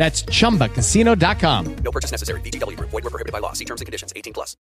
That's 0.00 0.24
chumbacasino.com. 0.24 1.64
No 1.84 1.90
purchase 1.90 2.10
necessary. 2.10 2.40
VGW 2.40 2.74
Group. 2.74 2.88
Void 2.88 3.04
were 3.04 3.10
prohibited 3.10 3.34
by 3.34 3.40
law. 3.40 3.52
See 3.52 3.66
terms 3.66 3.82
and 3.82 3.86
conditions. 3.86 4.12
18 4.16 4.32
plus. 4.32 4.56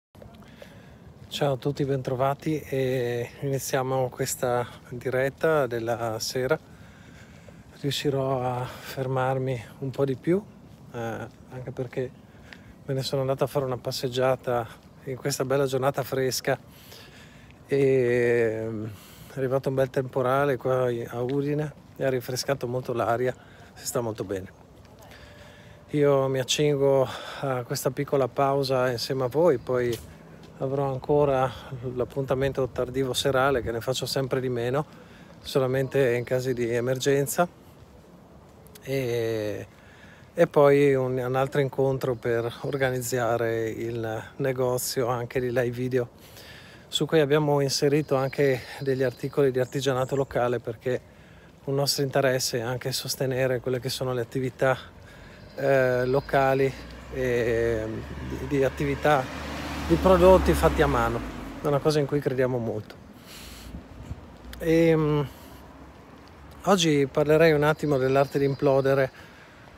Ciao 1.29 1.53
a 1.53 1.57
tutti, 1.57 1.85
bentrovati 1.85 2.59
e 2.59 3.29
iniziamo 3.41 4.09
questa 4.09 4.67
diretta 4.89 5.65
della 5.65 6.19
sera. 6.19 6.59
Riuscirò 7.79 8.41
a 8.41 8.65
fermarmi 8.65 9.63
un 9.79 9.91
po' 9.91 10.03
di 10.03 10.17
più, 10.17 10.43
eh, 10.91 10.97
anche 10.97 11.71
perché 11.71 12.11
me 12.85 12.93
ne 12.93 13.01
sono 13.01 13.21
andato 13.21 13.45
a 13.45 13.47
fare 13.47 13.63
una 13.63 13.77
passeggiata 13.77 14.67
in 15.05 15.15
questa 15.15 15.45
bella 15.45 15.67
giornata 15.67 16.03
fresca 16.03 16.59
e 17.65 18.67
è 19.31 19.37
arrivato 19.37 19.69
un 19.69 19.75
bel 19.75 19.89
temporale 19.89 20.57
qua 20.57 20.89
a 20.89 21.21
Udine 21.21 21.73
e 21.95 22.03
ha 22.03 22.09
rinfrescato 22.09 22.67
molto 22.67 22.91
l'aria, 22.91 23.33
si 23.75 23.85
sta 23.85 24.01
molto 24.01 24.25
bene. 24.25 24.58
Io 25.93 26.27
mi 26.27 26.37
accingo 26.37 27.07
a 27.39 27.63
questa 27.63 27.89
piccola 27.89 28.27
pausa 28.27 28.91
insieme 28.91 29.23
a 29.23 29.27
voi, 29.27 29.57
poi 29.57 29.97
avrò 30.59 30.91
ancora 30.91 31.51
l'appuntamento 31.95 32.67
tardivo 32.67 33.13
serale 33.13 33.63
che 33.63 33.71
ne 33.71 33.81
faccio 33.81 34.05
sempre 34.05 34.39
di 34.39 34.49
meno, 34.49 34.85
solamente 35.41 36.13
in 36.13 36.23
casi 36.23 36.53
di 36.53 36.69
emergenza. 36.69 37.47
E, 38.83 39.67
e 40.31 40.47
poi 40.47 40.93
un, 40.93 41.17
un 41.17 41.35
altro 41.35 41.59
incontro 41.59 42.13
per 42.13 42.53
organizzare 42.61 43.67
il 43.69 44.23
negozio 44.35 45.07
anche 45.07 45.39
di 45.39 45.47
live 45.47 45.71
video 45.71 46.09
su 46.87 47.07
cui 47.07 47.19
abbiamo 47.19 47.61
inserito 47.61 48.15
anche 48.15 48.61
degli 48.79 49.01
articoli 49.01 49.49
di 49.49 49.59
artigianato 49.59 50.15
locale 50.15 50.59
perché 50.59 51.01
un 51.63 51.73
nostro 51.73 52.03
interesse 52.03 52.59
è 52.59 52.61
anche 52.61 52.91
sostenere 52.91 53.59
quelle 53.59 53.79
che 53.79 53.89
sono 53.89 54.13
le 54.13 54.21
attività 54.21 54.97
eh, 55.55 56.05
locali 56.05 56.71
e 57.13 57.85
di, 58.27 58.47
di 58.47 58.63
attività 58.63 59.23
di 59.87 59.95
prodotti 59.95 60.53
fatti 60.53 60.81
a 60.81 60.87
mano. 60.87 61.19
È 61.61 61.67
una 61.67 61.79
cosa 61.79 61.99
in 61.99 62.05
cui 62.05 62.19
crediamo 62.19 62.57
molto. 62.57 62.95
E, 64.59 64.93
um, 64.93 65.27
oggi 66.65 67.07
parlerei 67.11 67.53
un 67.53 67.63
attimo 67.63 67.97
dell'arte 67.97 68.37
di 68.37 68.45
implodere 68.45 69.11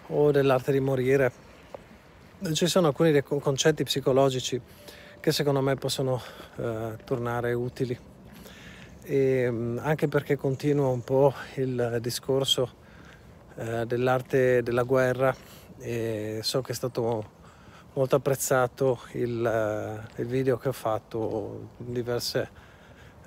o 0.07 0.31
dell'arte 0.31 0.71
di 0.71 0.79
morire. 0.79 1.31
Ci 2.51 2.67
sono 2.67 2.87
alcuni 2.87 3.11
dei 3.11 3.23
concetti 3.23 3.83
psicologici 3.83 4.59
che 5.19 5.31
secondo 5.31 5.61
me 5.61 5.75
possono 5.75 6.21
eh, 6.57 6.97
tornare 7.05 7.53
utili. 7.53 7.97
E 9.03 9.47
um, 9.47 9.79
anche 9.81 10.07
perché 10.07 10.35
continua 10.35 10.87
un 10.87 11.03
po' 11.03 11.33
il 11.55 11.99
discorso 12.01 12.69
eh, 13.55 13.85
dell'arte 13.85 14.61
della 14.61 14.83
guerra 14.83 15.33
e 15.81 16.39
so 16.43 16.61
che 16.61 16.71
è 16.71 16.75
stato 16.75 17.39
molto 17.93 18.15
apprezzato 18.15 18.99
il, 19.13 19.45
eh, 19.45 20.21
il 20.21 20.27
video 20.27 20.57
che 20.57 20.69
ho 20.69 20.73
fatto, 20.73 21.69
diverse 21.77 22.49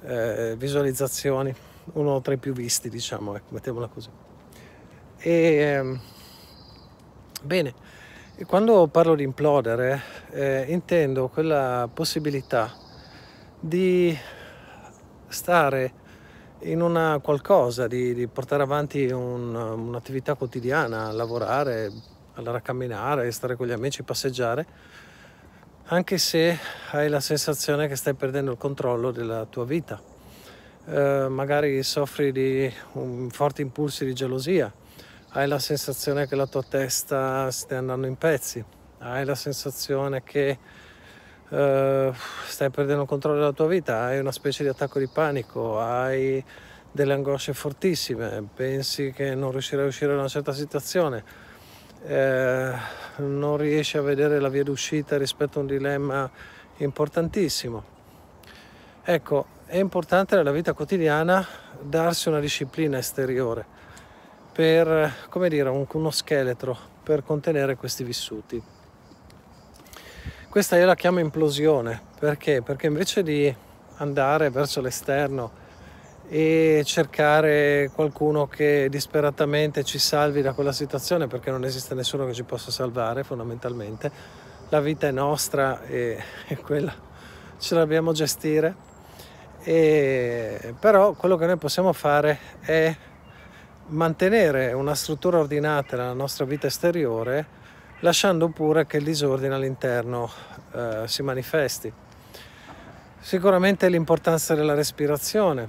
eh, 0.02 0.54
visualizzazioni, 0.56 1.54
uno 1.94 2.20
tra 2.20 2.32
i 2.32 2.38
più 2.38 2.52
visti 2.52 2.88
diciamo, 2.88 3.36
ecco, 3.36 3.52
mettiamola 3.54 3.88
così. 3.88 4.08
E, 5.18 5.32
ehm, 5.32 6.00
bene, 7.42 7.74
quando 8.46 8.86
parlo 8.88 9.14
di 9.14 9.22
implodere 9.22 10.02
eh, 10.30 10.64
intendo 10.68 11.28
quella 11.28 11.88
possibilità 11.92 12.72
di 13.58 14.16
stare 15.28 16.02
in 16.60 16.80
una 16.80 17.18
qualcosa, 17.22 17.86
di, 17.86 18.14
di 18.14 18.26
portare 18.26 18.62
avanti 18.62 19.06
un, 19.06 19.54
un'attività 19.54 20.34
quotidiana, 20.34 21.12
lavorare, 21.12 21.90
andare 22.34 22.58
a 22.58 22.60
camminare, 22.60 23.30
stare 23.30 23.56
con 23.56 23.66
gli 23.66 23.72
amici, 23.72 24.02
passeggiare, 24.02 24.66
anche 25.86 26.18
se 26.18 26.58
hai 26.92 27.08
la 27.08 27.20
sensazione 27.20 27.88
che 27.88 27.96
stai 27.96 28.14
perdendo 28.14 28.50
il 28.50 28.58
controllo 28.58 29.10
della 29.10 29.44
tua 29.44 29.64
vita. 29.64 30.00
Eh, 30.86 31.26
magari 31.28 31.82
soffri 31.82 32.32
di 32.32 32.72
un, 32.92 33.30
forti 33.30 33.62
impulsi 33.62 34.04
di 34.04 34.14
gelosia, 34.14 34.72
hai 35.30 35.48
la 35.48 35.58
sensazione 35.58 36.26
che 36.26 36.36
la 36.36 36.46
tua 36.46 36.62
testa 36.62 37.50
stia 37.50 37.78
andando 37.78 38.06
in 38.06 38.16
pezzi, 38.16 38.64
hai 38.98 39.24
la 39.24 39.34
sensazione 39.34 40.22
che 40.22 40.58
eh, 41.48 42.12
stai 42.46 42.70
perdendo 42.70 43.02
il 43.02 43.08
controllo 43.08 43.38
della 43.38 43.52
tua 43.52 43.66
vita, 43.66 44.02
hai 44.02 44.18
una 44.18 44.32
specie 44.32 44.62
di 44.62 44.68
attacco 44.68 44.98
di 44.98 45.08
panico, 45.08 45.80
hai 45.80 46.44
delle 46.90 47.12
angosce 47.12 47.52
fortissime, 47.54 48.46
pensi 48.54 49.12
che 49.12 49.34
non 49.34 49.50
riuscirai 49.50 49.84
a 49.84 49.88
uscire 49.88 50.12
da 50.12 50.18
una 50.18 50.28
certa 50.28 50.52
situazione 50.52 51.43
eh, 52.06 52.72
non 53.16 53.56
riesce 53.56 53.98
a 53.98 54.02
vedere 54.02 54.38
la 54.38 54.48
via 54.48 54.62
d'uscita 54.62 55.16
rispetto 55.16 55.58
a 55.58 55.62
un 55.62 55.68
dilemma 55.68 56.30
importantissimo. 56.78 57.92
Ecco, 59.02 59.46
è 59.66 59.78
importante 59.78 60.36
nella 60.36 60.50
vita 60.52 60.72
quotidiana 60.72 61.46
darsi 61.80 62.28
una 62.28 62.40
disciplina 62.40 62.98
esteriore 62.98 63.64
per, 64.52 65.12
come 65.28 65.48
dire, 65.48 65.68
un, 65.68 65.86
uno 65.90 66.10
scheletro 66.10 66.76
per 67.02 67.24
contenere 67.24 67.76
questi 67.76 68.04
vissuti. 68.04 68.62
Questa 70.48 70.76
io 70.76 70.86
la 70.86 70.94
chiamo 70.94 71.18
implosione, 71.18 72.00
perché? 72.18 72.62
Perché 72.62 72.86
invece 72.86 73.22
di 73.22 73.54
andare 73.96 74.50
verso 74.50 74.80
l'esterno 74.80 75.62
e 76.28 76.82
cercare 76.84 77.90
qualcuno 77.94 78.46
che 78.46 78.88
disperatamente 78.90 79.84
ci 79.84 79.98
salvi 79.98 80.42
da 80.42 80.52
quella 80.52 80.72
situazione 80.72 81.26
perché 81.26 81.50
non 81.50 81.64
esiste 81.64 81.94
nessuno 81.94 82.26
che 82.26 82.32
ci 82.32 82.44
possa 82.44 82.70
salvare 82.70 83.24
fondamentalmente. 83.24 84.10
La 84.70 84.80
vita 84.80 85.06
è 85.06 85.10
nostra 85.10 85.82
e, 85.84 86.22
e 86.46 86.56
quella 86.56 86.94
ce 87.58 87.74
l'abbiamo 87.74 88.10
a 88.10 88.14
gestire. 88.14 88.92
E, 89.62 90.74
però 90.78 91.12
quello 91.12 91.36
che 91.36 91.46
noi 91.46 91.56
possiamo 91.56 91.92
fare 91.92 92.38
è 92.60 92.94
mantenere 93.86 94.72
una 94.72 94.94
struttura 94.94 95.38
ordinata 95.38 95.96
nella 95.96 96.12
nostra 96.12 96.44
vita 96.44 96.66
esteriore 96.66 97.62
lasciando 98.00 98.48
pure 98.48 98.86
che 98.86 98.98
il 98.98 99.04
disordine 99.04 99.54
all'interno 99.54 100.30
eh, 100.72 101.02
si 101.06 101.22
manifesti. 101.22 101.92
Sicuramente 103.18 103.88
l'importanza 103.88 104.54
della 104.54 104.74
respirazione, 104.74 105.66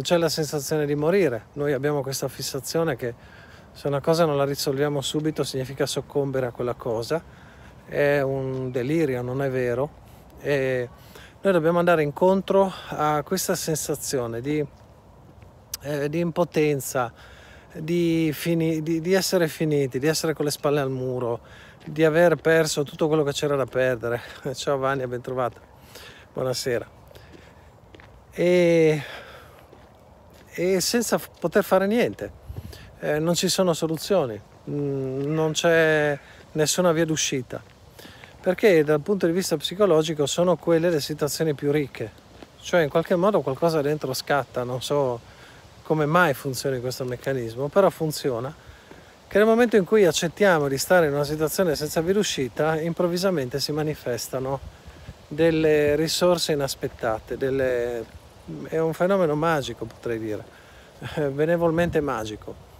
c'è 0.00 0.16
la 0.16 0.28
sensazione 0.28 0.86
di 0.86 0.94
morire. 0.94 1.46
Noi 1.54 1.72
abbiamo 1.72 2.00
questa 2.00 2.28
fissazione 2.28 2.96
che 2.96 3.14
se 3.72 3.88
una 3.88 4.00
cosa 4.00 4.24
non 4.24 4.36
la 4.36 4.44
risolviamo 4.44 5.00
subito 5.00 5.44
significa 5.44 5.84
soccombere 5.84 6.46
a 6.46 6.50
quella 6.50 6.74
cosa. 6.74 7.22
È 7.84 8.20
un 8.20 8.70
delirio, 8.70 9.20
non 9.20 9.42
è 9.42 9.50
vero. 9.50 10.00
E 10.40 10.88
noi 11.42 11.52
dobbiamo 11.52 11.78
andare 11.78 12.02
incontro 12.02 12.72
a 12.88 13.22
questa 13.22 13.54
sensazione 13.54 14.40
di, 14.40 14.64
eh, 15.82 16.08
di 16.08 16.18
impotenza, 16.20 17.12
di, 17.74 18.30
fini, 18.32 18.82
di, 18.82 19.00
di 19.00 19.12
essere 19.12 19.48
finiti, 19.48 19.98
di 19.98 20.06
essere 20.06 20.32
con 20.32 20.46
le 20.46 20.50
spalle 20.50 20.80
al 20.80 20.90
muro, 20.90 21.40
di 21.84 22.04
aver 22.04 22.36
perso 22.36 22.82
tutto 22.82 23.08
quello 23.08 23.24
che 23.24 23.32
c'era 23.32 23.56
da 23.56 23.66
perdere. 23.66 24.22
Ciao 24.54 24.78
Vania, 24.78 25.06
ben 25.06 25.20
trovata. 25.20 25.60
Buonasera. 26.32 26.88
E 28.30 29.02
e 30.54 30.80
senza 30.80 31.18
poter 31.18 31.64
fare 31.64 31.86
niente. 31.86 32.30
Eh, 33.00 33.18
non 33.18 33.34
ci 33.34 33.48
sono 33.48 33.72
soluzioni, 33.72 34.40
mm, 34.70 35.32
non 35.32 35.52
c'è 35.52 36.18
nessuna 36.52 36.92
via 36.92 37.04
d'uscita. 37.04 37.62
perché 38.42 38.82
dal 38.82 39.00
punto 39.00 39.26
di 39.26 39.32
vista 39.32 39.56
psicologico 39.56 40.26
sono 40.26 40.56
quelle 40.56 40.90
le 40.90 41.00
situazioni 41.00 41.54
più 41.54 41.70
ricche, 41.70 42.10
cioè 42.60 42.82
in 42.82 42.88
qualche 42.88 43.14
modo 43.14 43.40
qualcosa 43.40 43.80
dentro 43.82 44.12
scatta, 44.14 44.64
non 44.64 44.82
so 44.82 45.20
come 45.84 46.06
mai 46.06 46.34
funzioni 46.34 46.80
questo 46.80 47.04
meccanismo, 47.04 47.68
però 47.68 47.88
funziona, 47.88 48.52
che 49.28 49.38
nel 49.38 49.46
momento 49.46 49.76
in 49.76 49.84
cui 49.84 50.04
accettiamo 50.04 50.66
di 50.66 50.76
stare 50.76 51.06
in 51.06 51.12
una 51.12 51.22
situazione 51.22 51.76
senza 51.76 52.00
via 52.00 52.14
d'uscita, 52.14 52.80
improvvisamente 52.80 53.60
si 53.60 53.70
manifestano 53.70 54.58
delle 55.28 55.94
risorse 55.94 56.52
inaspettate, 56.52 57.36
delle... 57.36 58.04
è 58.68 58.78
un 58.78 58.92
fenomeno 58.92 59.34
magico 59.34 59.84
potrei 59.84 60.18
dire, 60.18 60.44
benevolmente 61.30 62.00
magico. 62.00 62.70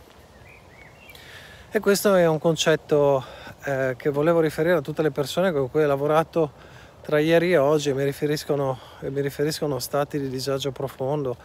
E 1.70 1.80
questo 1.80 2.14
è 2.14 2.26
un 2.26 2.38
concetto 2.38 3.24
eh, 3.64 3.94
che 3.96 4.10
volevo 4.10 4.40
riferire 4.40 4.74
a 4.74 4.80
tutte 4.80 5.00
le 5.02 5.10
persone 5.10 5.52
con 5.52 5.70
cui 5.70 5.82
ho 5.82 5.86
lavorato 5.86 6.50
tra 7.00 7.18
ieri 7.18 7.52
e 7.52 7.56
oggi 7.56 7.88
e 7.88 7.94
mi 7.94 8.04
riferiscono, 8.04 8.78
mi 9.00 9.20
riferiscono 9.20 9.76
a 9.76 9.80
stati 9.80 10.20
di 10.20 10.28
disagio 10.28 10.70
profondo. 10.70 11.36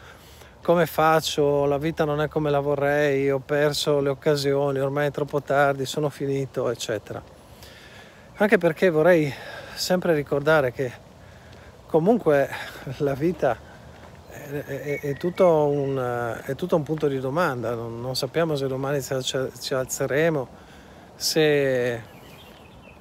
Come 0.61 0.85
faccio? 0.85 1.65
La 1.65 1.77
vita 1.77 2.03
non 2.03 2.19
è 2.19 2.27
come 2.27 2.49
la 2.49 2.59
vorrei, 2.59 3.31
ho 3.31 3.39
perso 3.39 4.01
le 4.01 4.09
occasioni, 4.09 4.79
ormai 4.79 5.07
è 5.07 5.11
troppo 5.11 5.41
tardi, 5.41 5.85
sono 5.85 6.09
finito, 6.09 6.69
eccetera. 6.69 7.23
Anche 8.35 8.57
perché 8.57 8.89
vorrei 8.89 9.33
sempre 9.75 10.13
ricordare 10.13 10.73
che 10.73 10.91
comunque 11.87 12.49
la 12.97 13.13
vita 13.13 13.66
è, 14.49 14.99
è, 15.01 15.13
tutto, 15.15 15.65
un, 15.65 16.41
è 16.45 16.55
tutto, 16.55 16.75
un, 16.75 16.83
punto 16.83 17.07
di 17.07 17.19
domanda, 17.19 17.73
non, 17.73 17.99
non 17.99 18.15
sappiamo 18.15 18.55
se 18.55 18.67
domani 18.67 19.01
ci, 19.01 19.49
ci 19.59 19.73
alzeremo 19.73 20.47
se, 21.15 22.01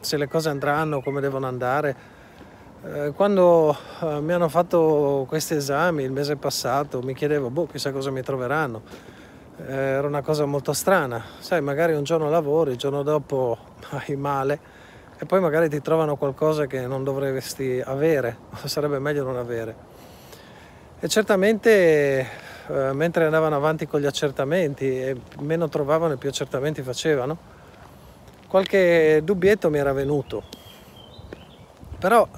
se 0.00 0.16
le 0.16 0.28
cose 0.28 0.48
andranno 0.48 1.00
come 1.02 1.20
devono 1.20 1.46
andare. 1.46 2.14
Eh, 2.84 3.12
quando 3.14 3.76
eh, 4.02 4.20
mi 4.20 4.32
hanno 4.32 4.48
fatto 4.48 5.24
questi 5.28 5.54
esami 5.54 6.02
il 6.02 6.12
mese 6.12 6.36
passato 6.36 7.00
mi 7.02 7.14
chiedevo, 7.14 7.50
boh, 7.50 7.66
chissà 7.66 7.92
cosa 7.92 8.10
mi 8.10 8.22
troveranno. 8.22 8.82
Eh, 9.58 9.72
era 9.72 10.06
una 10.06 10.22
cosa 10.22 10.44
molto 10.46 10.72
strana, 10.72 11.22
sai, 11.38 11.60
magari 11.60 11.94
un 11.94 12.04
giorno 12.04 12.28
lavori, 12.28 12.72
il 12.72 12.76
giorno 12.76 13.02
dopo 13.02 13.56
hai 14.06 14.16
male 14.16 14.84
e 15.18 15.24
poi 15.24 15.40
magari 15.40 15.68
ti 15.68 15.80
trovano 15.80 16.16
qualcosa 16.16 16.66
che 16.66 16.86
non 16.86 17.02
dovresti 17.02 17.82
avere, 17.84 18.36
o 18.50 18.66
sarebbe 18.66 18.98
meglio 18.98 19.24
non 19.24 19.36
avere. 19.36 19.95
E 21.06 21.08
certamente 21.08 22.28
eh, 22.66 22.92
mentre 22.92 23.26
andavano 23.26 23.54
avanti 23.54 23.86
con 23.86 24.00
gli 24.00 24.06
accertamenti 24.06 25.02
e 25.02 25.16
meno 25.38 25.68
trovavano 25.68 26.14
e 26.14 26.16
più 26.16 26.28
accertamenti 26.28 26.82
facevano, 26.82 27.38
qualche 28.48 29.20
dubbietto 29.22 29.70
mi 29.70 29.78
era 29.78 29.92
venuto, 29.92 30.42
però 32.00 32.28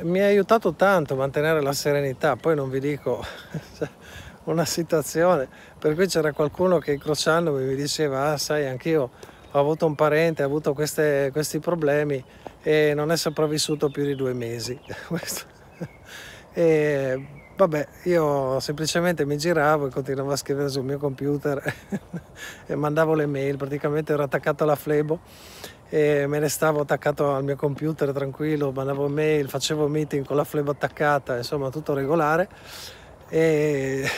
mi 0.00 0.20
ha 0.20 0.26
aiutato 0.26 0.74
tanto 0.74 1.14
a 1.14 1.16
mantenere 1.16 1.62
la 1.62 1.72
serenità, 1.72 2.36
poi 2.36 2.54
non 2.54 2.68
vi 2.68 2.78
dico 2.78 3.24
una 4.44 4.66
situazione. 4.66 5.48
Per 5.78 5.94
cui 5.94 6.08
c'era 6.08 6.34
qualcuno 6.34 6.76
che 6.80 6.92
incrociandomi 6.92 7.64
mi 7.64 7.74
diceva, 7.74 8.32
ah 8.32 8.36
sai 8.36 8.66
anch'io 8.66 9.10
ho 9.50 9.58
avuto 9.58 9.86
un 9.86 9.94
parente, 9.94 10.42
ha 10.42 10.44
avuto 10.44 10.74
queste, 10.74 11.30
questi 11.32 11.58
problemi 11.58 12.22
e 12.60 12.92
non 12.94 13.10
è 13.10 13.16
sopravvissuto 13.16 13.88
più 13.88 14.04
di 14.04 14.14
due 14.14 14.34
mesi. 14.34 14.78
e 16.52 17.37
Vabbè, 17.58 17.88
io 18.04 18.60
semplicemente 18.60 19.24
mi 19.24 19.36
giravo 19.36 19.88
e 19.88 19.90
continuavo 19.90 20.30
a 20.30 20.36
scrivere 20.36 20.68
sul 20.68 20.84
mio 20.84 20.96
computer 20.96 21.60
e 22.66 22.74
mandavo 22.76 23.14
le 23.14 23.26
mail, 23.26 23.56
praticamente 23.56 24.12
ero 24.12 24.22
attaccato 24.22 24.62
alla 24.62 24.76
Flebo 24.76 25.18
e 25.88 26.28
me 26.28 26.38
ne 26.38 26.48
stavo 26.48 26.82
attaccato 26.82 27.34
al 27.34 27.42
mio 27.42 27.56
computer 27.56 28.12
tranquillo, 28.12 28.70
mandavo 28.70 29.08
mail, 29.08 29.48
facevo 29.48 29.88
meeting 29.88 30.24
con 30.24 30.36
la 30.36 30.44
Flebo 30.44 30.70
attaccata, 30.70 31.36
insomma 31.36 31.68
tutto 31.68 31.94
regolare. 31.94 32.48
E 33.28 34.08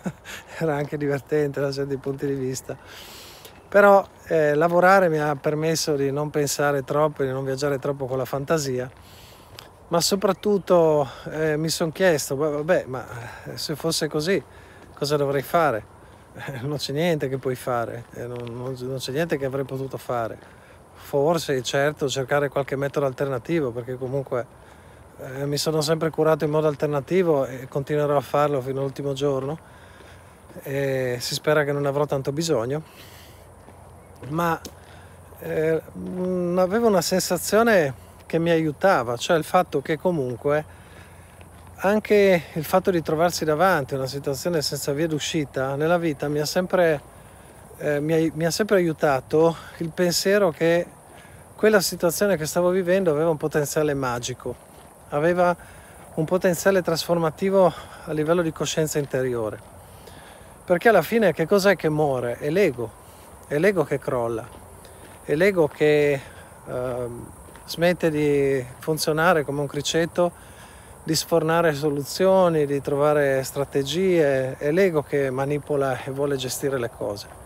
era 0.58 0.76
anche 0.76 0.96
divertente 0.96 1.60
da 1.60 1.70
certi 1.70 1.98
punti 1.98 2.24
di 2.24 2.32
vista. 2.32 2.78
Però 3.68 4.08
eh, 4.28 4.54
lavorare 4.54 5.10
mi 5.10 5.18
ha 5.18 5.36
permesso 5.36 5.96
di 5.96 6.10
non 6.10 6.30
pensare 6.30 6.82
troppo, 6.82 7.24
di 7.24 7.28
non 7.28 7.44
viaggiare 7.44 7.78
troppo 7.78 8.06
con 8.06 8.16
la 8.16 8.24
fantasia 8.24 8.90
ma 9.88 10.00
soprattutto 10.00 11.08
eh, 11.30 11.56
mi 11.56 11.68
sono 11.68 11.92
chiesto, 11.92 12.34
vabbè, 12.34 12.84
ma 12.86 13.06
eh, 13.44 13.56
se 13.56 13.76
fosse 13.76 14.08
così 14.08 14.42
cosa 14.94 15.16
dovrei 15.16 15.42
fare? 15.42 15.94
Eh, 16.34 16.60
non 16.62 16.76
c'è 16.76 16.92
niente 16.92 17.28
che 17.28 17.38
puoi 17.38 17.54
fare, 17.54 18.04
eh, 18.14 18.26
non, 18.26 18.44
non, 18.50 18.76
non, 18.78 18.96
c'è 18.98 19.12
niente 19.12 19.38
che 19.38 19.44
avrei 19.44 19.64
potuto 19.64 19.96
fare. 19.96 20.54
Forse, 20.94 21.62
certo, 21.62 22.08
cercare 22.08 22.48
qualche 22.48 22.74
metodo 22.74 23.06
alternativo, 23.06 23.70
perché 23.70 23.96
comunque 23.96 24.64
mi 25.44 25.56
sono 25.56 25.80
sempre 25.80 26.10
curato 26.10 26.44
in 26.44 26.50
modo 26.50 26.66
alternativo 26.66 27.46
e 27.46 27.68
continuerò 27.68 28.16
a 28.16 28.20
farlo 28.20 28.60
fino 28.60 28.80
all'ultimo 28.80 29.12
giorno. 29.12 29.58
E 30.62 31.16
si 31.20 31.34
spera 31.34 31.64
che 31.64 31.72
non 31.72 31.86
avrò 31.86 32.06
tanto 32.06 32.32
bisogno. 32.32 32.82
Ma 34.28 34.60
eh, 35.38 35.80
avevo 36.56 36.88
una 36.88 37.00
sensazione 37.00 37.94
che 38.26 38.38
mi 38.38 38.50
aiutava, 38.50 39.16
cioè 39.16 39.36
il 39.36 39.44
fatto 39.44 39.80
che 39.80 39.96
comunque 39.96 40.64
anche 41.78 42.44
il 42.54 42.64
fatto 42.64 42.90
di 42.90 43.02
trovarsi 43.02 43.44
davanti 43.44 43.94
a 43.94 43.98
una 43.98 44.06
situazione 44.06 44.62
senza 44.62 44.92
via 44.92 45.06
d'uscita 45.06 45.76
nella 45.76 45.98
vita 45.98 46.26
mi 46.26 46.38
ha 46.38 46.46
sempre, 46.46 47.00
eh, 47.78 48.00
mi 48.00 48.14
ha, 48.14 48.30
mi 48.32 48.46
ha 48.46 48.50
sempre 48.50 48.76
aiutato 48.76 49.54
il 49.78 49.90
pensiero 49.90 50.50
che 50.50 50.86
quella 51.54 51.80
situazione 51.80 52.36
che 52.36 52.46
stavo 52.46 52.70
vivendo 52.70 53.10
aveva 53.10 53.30
un 53.30 53.36
potenziale 53.36 53.94
magico, 53.94 54.54
aveva 55.10 55.54
un 56.14 56.24
potenziale 56.24 56.82
trasformativo 56.82 57.72
a 58.04 58.12
livello 58.12 58.42
di 58.42 58.52
coscienza 58.52 58.98
interiore. 58.98 59.74
Perché 60.64 60.88
alla 60.88 61.02
fine 61.02 61.32
che 61.32 61.46
cos'è 61.46 61.76
che 61.76 61.88
muore? 61.88 62.38
È 62.38 62.50
l'ego, 62.50 62.90
è 63.46 63.58
l'ego 63.58 63.84
che 63.84 63.98
crolla, 63.98 64.46
è 65.22 65.34
l'ego 65.34 65.68
che 65.68 66.20
eh, 66.66 67.08
smette 67.66 68.10
di 68.10 68.64
funzionare 68.78 69.44
come 69.44 69.60
un 69.60 69.66
criceto, 69.66 70.32
di 71.02 71.14
sfornare 71.14 71.74
soluzioni, 71.74 72.66
di 72.66 72.80
trovare 72.80 73.42
strategie, 73.42 74.56
è 74.56 74.70
l'ego 74.70 75.02
che 75.02 75.30
manipola 75.30 76.02
e 76.02 76.10
vuole 76.10 76.36
gestire 76.36 76.78
le 76.78 76.90
cose. 76.90 77.44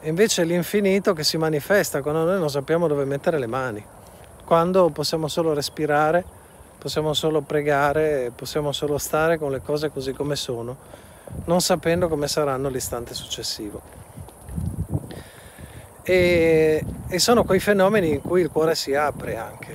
E 0.00 0.08
invece 0.08 0.44
l'infinito 0.44 1.12
che 1.12 1.24
si 1.24 1.36
manifesta 1.36 2.02
quando 2.02 2.24
noi 2.24 2.38
non 2.38 2.50
sappiamo 2.50 2.86
dove 2.86 3.04
mettere 3.04 3.38
le 3.38 3.46
mani, 3.46 3.84
quando 4.44 4.88
possiamo 4.90 5.28
solo 5.28 5.52
respirare, 5.52 6.24
possiamo 6.78 7.12
solo 7.14 7.40
pregare, 7.40 8.30
possiamo 8.34 8.72
solo 8.72 8.98
stare 8.98 9.38
con 9.38 9.50
le 9.50 9.60
cose 9.60 9.90
così 9.90 10.12
come 10.12 10.36
sono, 10.36 10.76
non 11.46 11.60
sapendo 11.60 12.08
come 12.08 12.28
saranno 12.28 12.68
l'istante 12.68 13.14
successivo 13.14 14.05
e, 16.08 16.84
e 17.08 17.18
sono 17.18 17.42
quei 17.42 17.58
fenomeni 17.58 18.10
in 18.10 18.22
cui 18.22 18.40
il 18.40 18.50
cuore 18.50 18.76
si 18.76 18.94
apre 18.94 19.36
anche. 19.36 19.72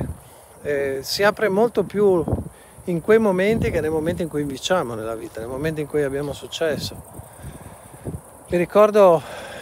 Eh, 0.62 1.00
si 1.02 1.24
apre 1.24 1.50
molto 1.50 1.84
più 1.84 2.24
in 2.86 3.02
quei 3.02 3.20
momenti 3.20 3.70
che 3.70 3.82
nei 3.82 3.90
momenti 3.90 4.22
in 4.22 4.30
cui 4.30 4.44
vinciamo 4.44 4.94
nella 4.94 5.16
vita, 5.16 5.42
nei 5.42 5.50
momenti 5.50 5.82
in 5.82 5.88
cui 5.88 6.04
abbiamo 6.04 6.32
successo. 6.32 6.96
Mi 8.48 8.58
ricordo 8.58 9.22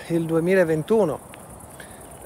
il 0.09 0.25
2021 0.25 1.19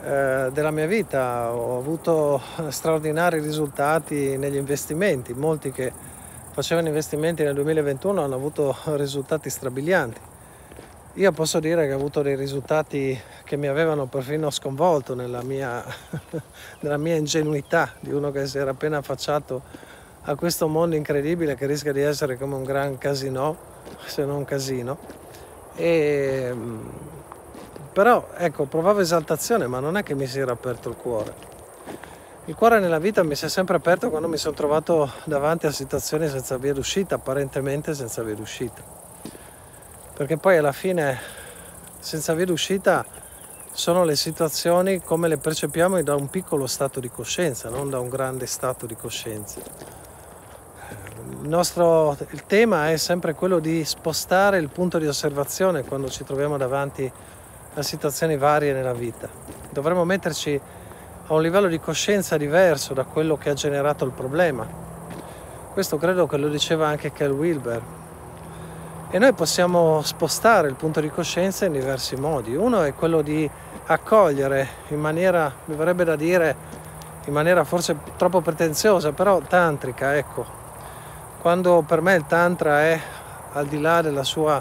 eh, 0.04 0.50
della 0.52 0.72
mia 0.72 0.88
vita, 0.88 1.54
ho 1.54 1.78
avuto 1.78 2.42
straordinari 2.68 3.40
risultati 3.40 4.36
negli 4.36 4.58
investimenti, 4.58 5.34
molti 5.34 5.72
che 5.72 5.92
facevano 6.52 6.88
investimenti 6.88 7.44
nel 7.44 7.54
2021 7.54 8.22
hanno 8.22 8.36
avuto 8.36 8.76
risultati 8.96 9.50
strabilianti. 9.50 10.32
Io 11.17 11.32
posso 11.32 11.60
dire 11.60 11.86
che 11.86 11.93
ho 11.93 11.96
avuto 11.96 12.24
dei 12.24 12.36
risultati 12.36 13.15
che 13.43 13.55
mi 13.55 13.67
avevano 13.67 14.08
perfino 14.08 14.50
sconvolto 14.50 15.13
nella 15.13 15.43
mia, 15.43 15.86
nella 16.82 16.98
mia 16.98 17.13
ingenuità 17.13 17.91
di 18.00 18.12
uno 18.12 18.32
che 18.32 18.48
si 18.48 18.58
era 18.58 18.72
appena 18.72 18.98
affacciato 18.98 19.62
a 20.24 20.34
questo 20.34 20.67
mondo 20.67 20.96
incredibile 20.96 21.53
che 21.53 21.67
rischia 21.67 21.91
di 21.91 22.01
essere 22.01 22.36
come 22.36 22.55
un 22.55 22.63
gran 22.63 22.98
casino, 22.98 23.55
se 24.05 24.25
non 24.25 24.38
un 24.38 24.46
casino. 24.46 24.98
E, 25.75 26.51
però 27.93 28.29
ecco, 28.36 28.65
provavo 28.65 29.00
esaltazione, 29.00 29.67
ma 29.67 29.79
non 29.79 29.98
è 29.98 30.01
che 30.01 30.15
mi 30.15 30.25
si 30.25 30.39
era 30.39 30.53
aperto 30.53 30.89
il 30.89 30.96
cuore. 30.96 31.34
Il 32.46 32.55
cuore 32.55 32.79
nella 32.79 32.98
vita 32.98 33.22
mi 33.22 33.36
si 33.36 33.46
è 33.46 33.50
sempre 33.50 33.75
aperto 33.75 34.10
quando 34.10 34.27
mi 34.27 34.38
sono 34.38 34.55
trovato 34.55 35.12
davanti 35.25 35.67
a 35.67 35.72
situazioni 35.72 36.27
senza 36.27 36.58
via 36.58 36.74
d'uscita, 36.74 37.13
apparentemente 37.13 37.93
senza 37.93 38.24
via 38.24 38.34
d'uscita 38.34 39.02
perché 40.13 40.38
poi 40.38 40.58
alla 40.58 40.72
fine 40.72 41.20
senza 42.00 42.34
via 42.34 42.46
d'uscita 42.46 43.05
sono 43.72 44.03
le 44.03 44.15
situazioni 44.15 45.01
come 45.01 45.27
le 45.27 45.38
percepiamo 45.38 46.01
da 46.03 46.13
un 46.13 46.29
piccolo 46.29 46.67
stato 46.67 47.00
di 47.00 47.10
coscienza, 47.10 47.70
non 47.70 47.89
da 47.89 48.00
un 48.00 48.10
grande 48.10 48.46
stato 48.46 48.86
di 48.86 48.96
coscienza. 48.96 49.60
Il 51.41 51.50
nostro 51.50 52.15
il 52.29 52.46
tema 52.46 52.91
è 52.91 52.98
sempre 52.98 53.34
quello 53.34 53.58
di 53.58 53.84
spostare 53.84 54.60
il 54.60 54.70
punto 54.70 55.00
di 55.00 55.08
osservazione 55.08 55.84
quando 55.84 56.08
ci 56.10 56.24
troviamo 56.24 56.58
davanti 56.58 57.12
a 57.74 57.82
situazioni 57.82 58.38
varie 58.38 58.74
nella 58.74 58.93
vita. 58.93 59.27
Dovremmo 59.72 60.05
metterci 60.05 60.62
a 61.25 61.34
un 61.34 61.41
livello 61.41 61.67
di 61.67 61.79
coscienza 61.79 62.38
diverso 62.38 62.93
da 62.93 63.05
quello 63.05 63.36
che 63.38 63.50
ha 63.50 63.53
generato 63.53 64.05
il 64.05 64.12
problema. 64.12 64.67
Questo 65.74 65.98
credo 65.98 66.27
che 66.27 66.38
lo 66.38 66.50
diceva 66.50 66.88
anche 66.88 67.12
Kel 67.12 67.32
Wilber. 67.32 68.02
E 69.13 69.20
noi 69.20 69.32
possiamo 69.34 70.01
spostare 70.01 70.67
il 70.67 70.74
punto 70.74 71.00
di 71.00 71.08
coscienza 71.08 71.65
in 71.65 71.74
diversi 71.74 72.15
modi. 72.15 72.55
Uno 72.55 72.82
è 72.82 72.96
quello 72.96 73.22
di 73.22 73.48
accogliere 73.86 74.67
in 74.88 75.00
maniera, 75.00 75.53
mi 75.65 75.75
verrebbe 75.75 76.03
da 76.03 76.15
dire, 76.15 76.55
in 77.25 77.34
maniera 77.34 77.63
forse 77.63 77.96
troppo 78.17 78.41
pretenziosa, 78.41 79.12
però 79.12 79.38
tantrica, 79.38 80.17
ecco. 80.17 80.43
Quando 81.41 81.84
per 81.88 82.01
me 82.01 82.15
il 82.15 82.25
tantra 82.25 82.82
è 82.82 83.00
al 83.51 83.67
di 83.67 83.79
là 83.79 84.01
della 84.01 84.24
sua 84.24 84.60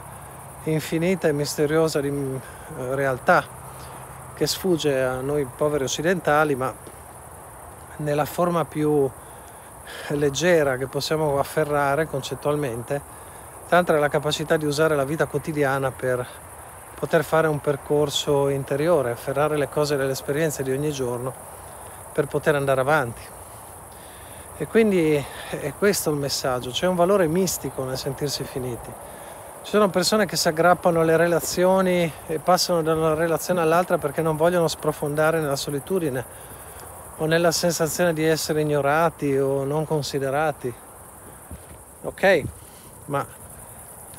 infinita 0.64 1.28
e 1.28 1.32
misteriosa 1.32 2.00
eh, 2.00 2.40
realtà 2.94 3.46
che 4.34 4.46
sfugge 4.46 5.02
a 5.02 5.22
noi 5.22 5.46
poveri 5.46 5.84
occidentali, 5.84 6.54
ma 6.54 6.70
nella 7.96 8.26
forma 8.26 8.66
più 8.66 9.10
leggera 10.08 10.76
che 10.76 10.88
possiamo 10.88 11.38
afferrare 11.38 12.06
concettualmente, 12.06 13.21
tantra 13.72 13.96
è 13.96 13.98
la 13.98 14.10
capacità 14.10 14.58
di 14.58 14.66
usare 14.66 14.94
la 14.94 15.06
vita 15.06 15.24
quotidiana 15.24 15.90
per 15.90 16.26
poter 16.94 17.24
fare 17.24 17.46
un 17.46 17.58
percorso 17.58 18.50
interiore, 18.50 19.12
afferrare 19.12 19.56
le 19.56 19.70
cose 19.70 19.94
e 19.94 19.96
le 19.96 20.10
esperienze 20.10 20.62
di 20.62 20.70
ogni 20.72 20.92
giorno 20.92 21.32
per 22.12 22.26
poter 22.26 22.54
andare 22.54 22.82
avanti. 22.82 23.22
E 24.58 24.66
quindi 24.66 25.24
è 25.48 25.72
questo 25.78 26.10
il 26.10 26.16
messaggio, 26.16 26.68
c'è 26.68 26.86
un 26.86 26.96
valore 26.96 27.26
mistico 27.28 27.82
nel 27.84 27.96
sentirsi 27.96 28.44
finiti. 28.44 28.92
Ci 29.62 29.70
sono 29.70 29.88
persone 29.88 30.26
che 30.26 30.36
si 30.36 30.48
aggrappano 30.48 31.00
alle 31.00 31.16
relazioni 31.16 32.12
e 32.26 32.38
passano 32.40 32.82
da 32.82 32.92
una 32.92 33.14
relazione 33.14 33.62
all'altra 33.62 33.96
perché 33.96 34.20
non 34.20 34.36
vogliono 34.36 34.68
sprofondare 34.68 35.40
nella 35.40 35.56
solitudine 35.56 36.22
o 37.16 37.24
nella 37.24 37.52
sensazione 37.52 38.12
di 38.12 38.22
essere 38.22 38.60
ignorati 38.60 39.34
o 39.38 39.64
non 39.64 39.86
considerati. 39.86 40.74
Ok, 42.02 42.42
ma 43.06 43.40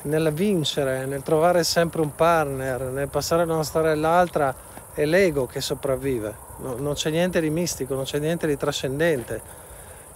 nel 0.04 0.32
vincere, 0.32 1.06
nel 1.06 1.22
trovare 1.22 1.64
sempre 1.64 2.00
un 2.00 2.14
partner, 2.14 2.82
nel 2.82 3.08
passare 3.08 3.44
da 3.44 3.54
una 3.54 3.62
storia 3.62 3.92
all'altra, 3.92 4.54
è 4.92 5.04
l'ego 5.04 5.46
che 5.46 5.60
sopravvive. 5.60 6.34
No, 6.58 6.76
non 6.78 6.94
c'è 6.94 7.10
niente 7.10 7.40
di 7.40 7.50
mistico, 7.50 7.94
non 7.94 8.04
c'è 8.04 8.18
niente 8.18 8.46
di 8.46 8.56
trascendente. 8.56 9.62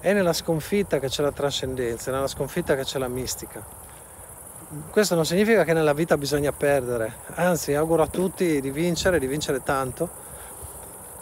È 0.00 0.12
nella 0.12 0.33
sconfitta 0.33 0.99
che 0.99 1.09
c'è 1.09 1.23
la 1.23 1.33
trascendenza, 1.33 2.11
è 2.11 2.14
nella 2.14 2.28
sconfitta 2.28 2.76
che 2.76 2.85
c'è 2.85 2.99
la 2.99 3.09
mistica. 3.09 3.64
Questo 4.90 5.14
non 5.14 5.25
significa 5.25 5.64
che 5.64 5.73
nella 5.73 5.95
vita 5.95 6.18
bisogna 6.18 6.52
perdere, 6.52 7.14
anzi 7.37 7.75
auguro 7.75 8.02
a 8.02 8.07
tutti 8.07 8.61
di 8.61 8.71
vincere, 8.71 9.18
di 9.18 9.26
vincere 9.26 9.62
tanto, 9.62 10.26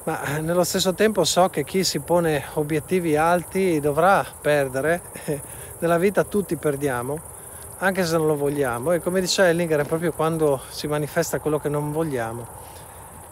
ma 0.02 0.38
nello 0.38 0.64
stesso 0.64 0.94
tempo 0.94 1.24
so 1.24 1.48
che 1.48 1.62
chi 1.62 1.84
si 1.84 2.00
pone 2.00 2.44
obiettivi 2.54 3.16
alti 3.16 3.78
dovrà 3.78 4.26
perdere. 4.40 5.00
Nella 5.78 5.98
vita 5.98 6.24
tutti 6.24 6.56
perdiamo 6.56 7.34
anche 7.78 8.04
se 8.04 8.16
non 8.16 8.26
lo 8.26 8.36
vogliamo. 8.36 8.92
E 8.92 9.00
come 9.00 9.20
dice 9.20 9.48
Ellinger, 9.48 9.80
è 9.80 9.84
proprio 9.84 10.12
quando 10.12 10.60
si 10.68 10.86
manifesta 10.86 11.40
quello 11.40 11.58
che 11.58 11.68
non 11.68 11.92
vogliamo 11.92 12.64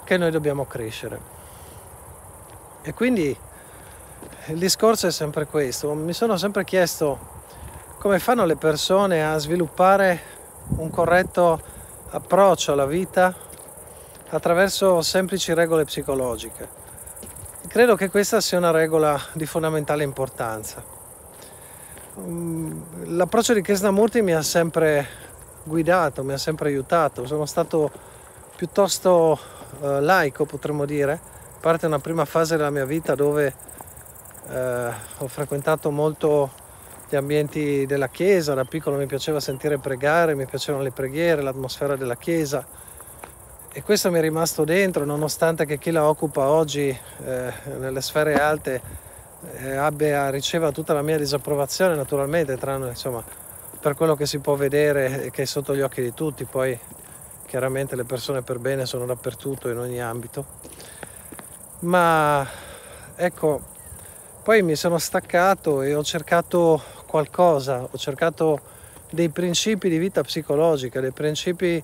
che 0.04 0.16
noi 0.18 0.30
dobbiamo 0.30 0.66
crescere. 0.66 1.32
E 2.82 2.92
quindi 2.92 3.36
il 4.46 4.58
discorso 4.58 5.06
è 5.06 5.10
sempre 5.10 5.46
questo. 5.46 5.94
Mi 5.94 6.12
sono 6.12 6.36
sempre 6.36 6.64
chiesto 6.64 7.32
come 7.98 8.18
fanno 8.18 8.44
le 8.44 8.56
persone 8.56 9.24
a 9.24 9.38
sviluppare 9.38 10.32
un 10.76 10.90
corretto 10.90 11.60
approccio 12.10 12.72
alla 12.72 12.86
vita 12.86 13.34
attraverso 14.28 15.00
semplici 15.00 15.54
regole 15.54 15.84
psicologiche. 15.84 16.82
Credo 17.66 17.96
che 17.96 18.10
questa 18.10 18.40
sia 18.42 18.58
una 18.58 18.70
regola 18.70 19.18
di 19.32 19.46
fondamentale 19.46 20.04
importanza. 20.04 20.93
Mm, 22.16 23.16
l'approccio 23.16 23.54
di 23.54 23.60
Krishnamurti 23.60 24.22
mi 24.22 24.34
ha 24.34 24.42
sempre 24.42 25.04
guidato, 25.64 26.22
mi 26.22 26.32
ha 26.32 26.38
sempre 26.38 26.68
aiutato. 26.68 27.26
Sono 27.26 27.44
stato 27.44 27.90
piuttosto 28.54 29.38
uh, 29.80 30.00
laico, 30.00 30.44
potremmo 30.44 30.84
dire, 30.84 31.12
a 31.12 31.60
parte 31.60 31.86
una 31.86 31.98
prima 31.98 32.24
fase 32.24 32.56
della 32.56 32.70
mia 32.70 32.84
vita 32.84 33.16
dove 33.16 33.52
uh, 34.48 34.52
ho 35.18 35.26
frequentato 35.26 35.90
molto 35.90 36.52
gli 37.08 37.16
ambienti 37.16 37.84
della 37.84 38.08
chiesa, 38.08 38.54
da 38.54 38.64
piccolo 38.64 38.96
mi 38.96 39.06
piaceva 39.06 39.40
sentire 39.40 39.78
pregare, 39.78 40.36
mi 40.36 40.46
piacevano 40.46 40.84
le 40.84 40.92
preghiere, 40.92 41.42
l'atmosfera 41.42 41.96
della 41.96 42.16
chiesa. 42.16 42.64
E 43.72 43.82
questo 43.82 44.08
mi 44.12 44.18
è 44.18 44.20
rimasto 44.20 44.64
dentro 44.64 45.04
nonostante 45.04 45.66
che 45.66 45.78
chi 45.78 45.90
la 45.90 46.08
occupa 46.08 46.46
oggi 46.46 46.88
eh, 47.24 47.52
nelle 47.76 48.00
sfere 48.00 48.34
alte 48.34 48.80
eh, 49.56 49.76
abbia, 49.76 50.30
riceva 50.30 50.70
tutta 50.72 50.92
la 50.92 51.02
mia 51.02 51.18
disapprovazione 51.18 51.94
naturalmente, 51.94 52.56
tranne 52.56 52.88
insomma 52.88 53.22
per 53.80 53.94
quello 53.94 54.16
che 54.16 54.26
si 54.26 54.38
può 54.38 54.54
vedere 54.54 55.24
e 55.24 55.30
che 55.30 55.42
è 55.42 55.44
sotto 55.44 55.74
gli 55.74 55.82
occhi 55.82 56.00
di 56.00 56.14
tutti, 56.14 56.44
poi 56.44 56.78
chiaramente 57.46 57.96
le 57.96 58.04
persone 58.04 58.42
per 58.42 58.58
bene 58.58 58.86
sono 58.86 59.04
dappertutto 59.04 59.68
in 59.68 59.78
ogni 59.78 60.00
ambito. 60.00 60.46
Ma 61.80 62.46
ecco, 63.14 63.60
poi 64.42 64.62
mi 64.62 64.74
sono 64.74 64.98
staccato 64.98 65.82
e 65.82 65.94
ho 65.94 66.02
cercato 66.02 66.82
qualcosa, 67.06 67.82
ho 67.82 67.96
cercato 67.98 68.60
dei 69.10 69.28
principi 69.28 69.88
di 69.88 69.98
vita 69.98 70.22
psicologica, 70.22 71.00
dei 71.00 71.12
principi 71.12 71.82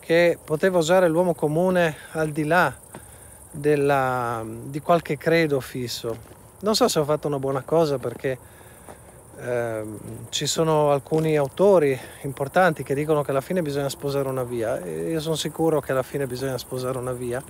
che 0.00 0.38
poteva 0.42 0.78
usare 0.78 1.06
l'uomo 1.08 1.34
comune 1.34 1.96
al 2.12 2.30
di 2.30 2.44
là 2.44 2.74
della, 3.50 4.44
di 4.44 4.80
qualche 4.80 5.16
credo 5.16 5.60
fisso. 5.60 6.40
Non 6.62 6.76
so 6.76 6.86
se 6.86 7.00
ho 7.00 7.04
fatto 7.04 7.26
una 7.26 7.40
buona 7.40 7.62
cosa 7.62 7.98
perché 7.98 8.38
eh, 9.36 9.84
ci 10.28 10.46
sono 10.46 10.92
alcuni 10.92 11.36
autori 11.36 11.98
importanti 12.22 12.84
che 12.84 12.94
dicono 12.94 13.22
che 13.22 13.32
alla 13.32 13.40
fine 13.40 13.62
bisogna 13.62 13.88
sposare 13.88 14.28
una 14.28 14.44
via 14.44 14.78
io 14.78 15.18
sono 15.18 15.34
sicuro 15.34 15.80
che 15.80 15.90
alla 15.90 16.04
fine 16.04 16.28
bisogna 16.28 16.56
sposare 16.58 16.98
una 16.98 17.10
via. 17.10 17.42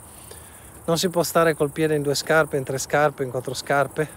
Non 0.86 0.96
si 0.96 1.10
può 1.10 1.22
stare 1.22 1.54
col 1.54 1.68
piede 1.68 1.94
in 1.94 2.00
due 2.00 2.14
scarpe, 2.14 2.56
in 2.56 2.64
tre 2.64 2.78
scarpe, 2.78 3.22
in 3.22 3.30
quattro 3.30 3.52
scarpe. 3.52 4.08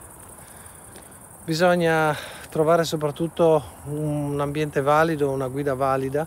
Bisogna 1.44 2.16
trovare 2.50 2.86
soprattutto 2.86 3.62
un 3.88 4.40
ambiente 4.40 4.82
valido, 4.82 5.30
una 5.30 5.48
guida 5.50 5.74
valida. 5.74 6.26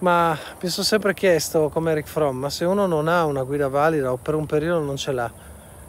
Ma 0.00 0.36
mi 0.60 0.68
sono 0.68 0.84
sempre 0.84 1.14
chiesto, 1.14 1.68
come 1.68 1.92
Eric 1.92 2.08
Fromm, 2.08 2.40
ma 2.40 2.50
se 2.50 2.64
uno 2.64 2.86
non 2.86 3.06
ha 3.06 3.24
una 3.24 3.44
guida 3.44 3.68
valida 3.68 4.10
o 4.10 4.16
per 4.16 4.34
un 4.34 4.46
periodo 4.46 4.84
non 4.84 4.96
ce 4.96 5.12
l'ha, 5.12 5.30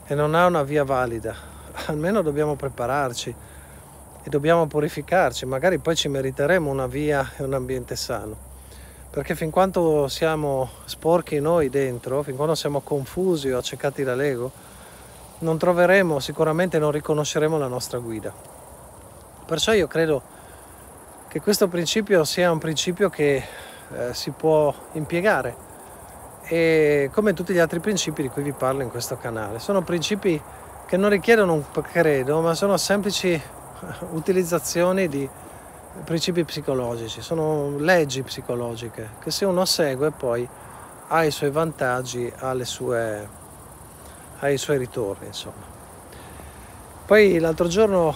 e 0.05 0.15
non 0.15 0.35
ha 0.35 0.45
una 0.45 0.63
via 0.63 0.83
valida, 0.83 1.35
almeno 1.87 2.21
dobbiamo 2.21 2.55
prepararci 2.55 3.35
e 4.23 4.29
dobbiamo 4.29 4.67
purificarci, 4.67 5.45
magari 5.45 5.79
poi 5.79 5.95
ci 5.95 6.07
meriteremo 6.07 6.69
una 6.69 6.87
via 6.87 7.31
e 7.37 7.43
un 7.43 7.53
ambiente 7.53 7.95
sano. 7.95 8.51
Perché 9.09 9.35
fin 9.35 9.51
quando 9.51 10.07
siamo 10.07 10.69
sporchi 10.85 11.39
noi 11.39 11.69
dentro, 11.69 12.23
fin 12.23 12.35
quando 12.35 12.55
siamo 12.55 12.81
confusi 12.81 13.51
o 13.51 13.57
accecati 13.57 14.03
dall'ego, 14.03 14.51
non 15.39 15.57
troveremo, 15.57 16.19
sicuramente 16.19 16.79
non 16.79 16.91
riconosceremo 16.91 17.57
la 17.57 17.67
nostra 17.67 17.99
guida. 17.99 18.33
Perciò 19.45 19.73
io 19.73 19.87
credo 19.87 20.21
che 21.27 21.41
questo 21.41 21.67
principio 21.67 22.23
sia 22.23 22.51
un 22.51 22.59
principio 22.59 23.09
che 23.09 23.43
eh, 23.91 24.13
si 24.13 24.31
può 24.31 24.73
impiegare 24.93 25.71
e 26.45 27.09
come 27.13 27.33
tutti 27.33 27.53
gli 27.53 27.59
altri 27.59 27.79
principi 27.79 28.21
di 28.21 28.29
cui 28.29 28.43
vi 28.43 28.51
parlo 28.51 28.81
in 28.81 28.89
questo 28.89 29.17
canale. 29.17 29.59
Sono 29.59 29.81
principi 29.81 30.41
che 30.85 30.97
non 30.97 31.09
richiedono 31.09 31.53
un 31.53 31.63
credo, 31.81 32.41
ma 32.41 32.53
sono 32.53 32.77
semplici 32.77 33.39
utilizzazioni 34.11 35.07
di 35.07 35.27
principi 36.03 36.43
psicologici, 36.43 37.21
sono 37.21 37.77
leggi 37.77 38.23
psicologiche 38.23 39.11
che 39.19 39.31
se 39.31 39.45
uno 39.45 39.63
segue 39.65 40.11
poi 40.11 40.47
ha 41.07 41.23
i 41.23 41.31
suoi 41.31 41.51
vantaggi, 41.51 42.31
ha, 42.39 42.55
sue, 42.63 43.27
ha 44.39 44.49
i 44.49 44.57
suoi 44.57 44.77
ritorni. 44.77 45.27
Insomma. 45.27 45.71
Poi 47.05 47.37
l'altro 47.37 47.67
giorno 47.67 48.15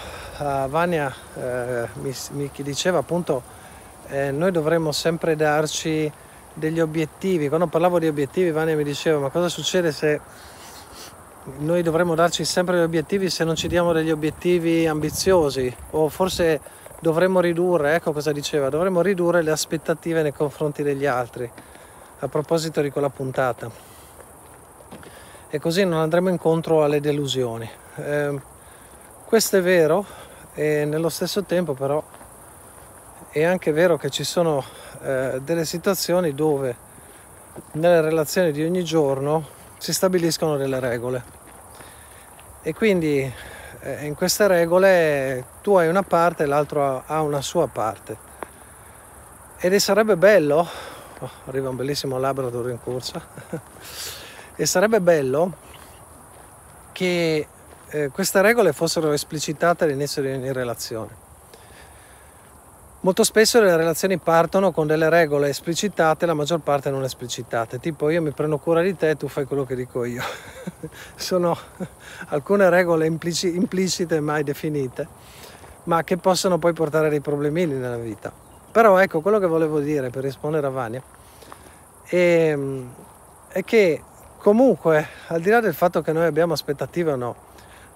Vania 0.67 1.13
uh, 1.33 1.41
mi, 2.01 2.15
mi, 2.31 2.49
diceva 2.57 2.99
appunto 2.99 3.41
eh, 4.07 4.31
noi 4.31 4.51
dovremmo 4.51 4.91
sempre 4.91 5.35
darci 5.35 6.11
degli 6.57 6.79
obiettivi. 6.79 7.47
Quando 7.47 7.67
parlavo 7.67 7.99
di 7.99 8.07
obiettivi, 8.07 8.51
Vania 8.51 8.75
mi 8.75 8.83
diceva: 8.83 9.19
Ma 9.19 9.29
cosa 9.29 9.47
succede 9.47 9.91
se 9.91 10.19
noi 11.59 11.81
dovremmo 11.81 12.15
darci 12.15 12.43
sempre 12.43 12.77
gli 12.77 12.83
obiettivi 12.83 13.29
se 13.29 13.43
non 13.43 13.55
ci 13.55 13.67
diamo 13.67 13.93
degli 13.93 14.11
obiettivi 14.11 14.87
ambiziosi? 14.87 15.73
O 15.91 16.09
forse 16.09 16.59
dovremmo 16.99 17.39
ridurre, 17.39 17.95
ecco 17.95 18.11
cosa 18.11 18.31
diceva, 18.31 18.69
dovremmo 18.69 19.01
ridurre 19.01 19.43
le 19.43 19.51
aspettative 19.51 20.23
nei 20.23 20.33
confronti 20.33 20.83
degli 20.83 21.05
altri. 21.05 21.49
A 22.19 22.27
proposito 22.27 22.81
di 22.81 22.89
quella 22.89 23.09
puntata. 23.09 23.69
E 25.49 25.59
così 25.59 25.85
non 25.85 25.99
andremo 25.99 26.29
incontro 26.29 26.83
alle 26.83 26.99
delusioni. 26.99 27.69
Eh, 27.95 28.41
questo 29.25 29.57
è 29.57 29.61
vero 29.61 30.05
e 30.53 30.85
nello 30.85 31.09
stesso 31.09 31.43
tempo 31.43 31.73
però 31.73 32.03
è 33.41 33.43
anche 33.43 33.71
vero 33.71 33.97
che 33.97 34.09
ci 34.09 34.23
sono 34.23 34.63
eh, 35.03 35.39
delle 35.43 35.63
situazioni 35.63 36.33
dove 36.33 36.75
nelle 37.73 38.01
relazioni 38.01 38.51
di 38.51 38.63
ogni 38.63 38.83
giorno 38.83 39.47
si 39.77 39.93
stabiliscono 39.93 40.57
delle 40.57 40.79
regole. 40.79 41.23
E 42.63 42.73
quindi 42.73 43.31
eh, 43.81 44.05
in 44.05 44.15
queste 44.15 44.47
regole 44.47 45.45
tu 45.61 45.75
hai 45.75 45.87
una 45.87 46.01
parte 46.01 46.43
e 46.43 46.45
l'altro 46.47 47.03
ha 47.05 47.21
una 47.21 47.41
sua 47.41 47.67
parte. 47.67 48.25
Ed 49.59 49.75
sarebbe 49.75 50.17
bello, 50.17 50.67
oh, 51.19 51.29
arriva 51.45 51.69
un 51.69 51.75
bellissimo 51.75 52.17
Labrador 52.17 52.69
in 52.71 52.79
corsa, 52.81 53.21
e 54.55 54.65
sarebbe 54.65 54.99
bello 54.99 55.65
che 56.91 57.47
eh, 57.89 58.09
queste 58.09 58.41
regole 58.41 58.73
fossero 58.73 59.11
esplicitate 59.11 59.83
all'inizio 59.83 60.23
di 60.23 60.31
ogni 60.31 60.51
relazione. 60.51 61.26
Molto 63.01 63.23
spesso 63.23 63.61
le 63.61 63.77
relazioni 63.77 64.17
partono 64.17 64.71
con 64.71 64.87
delle 64.87 65.07
regole 65.07 65.49
esplicitate, 65.49 66.25
la 66.25 66.33
maggior 66.33 66.61
parte 66.61 66.89
non 66.89 67.03
esplicitate, 67.03 67.79
tipo 67.79 68.09
io 68.09 68.23
mi 68.23 68.31
prendo 68.31 68.57
cura 68.57 68.81
di 68.81 68.95
te, 68.97 69.15
tu 69.15 69.27
fai 69.27 69.45
quello 69.45 69.65
che 69.65 69.75
dico 69.75 70.03
io. 70.03 70.23
Sono 71.15 71.55
alcune 72.29 72.67
regole 72.71 73.05
implici, 73.05 73.55
implicite 73.55 74.19
mai 74.19 74.43
definite, 74.43 75.07
ma 75.83 76.03
che 76.03 76.17
possono 76.17 76.57
poi 76.57 76.73
portare 76.73 77.09
dei 77.09 77.21
problemini 77.21 77.73
nella 77.75 77.97
vita. 77.97 78.33
Però 78.71 78.97
ecco, 78.97 79.21
quello 79.21 79.37
che 79.37 79.47
volevo 79.47 79.79
dire 79.79 80.09
per 80.09 80.23
rispondere 80.23 80.65
a 80.65 80.71
Vania 80.71 81.01
è, 82.03 82.15
ehm, 82.15 82.93
è 83.49 83.63
che 83.63 84.01
comunque, 84.39 85.07
al 85.27 85.39
di 85.39 85.51
là 85.51 85.59
del 85.59 85.75
fatto 85.75 86.01
che 86.01 86.11
noi 86.11 86.25
abbiamo 86.25 86.53
aspettative 86.53 87.11
o 87.11 87.15
no, 87.15 87.35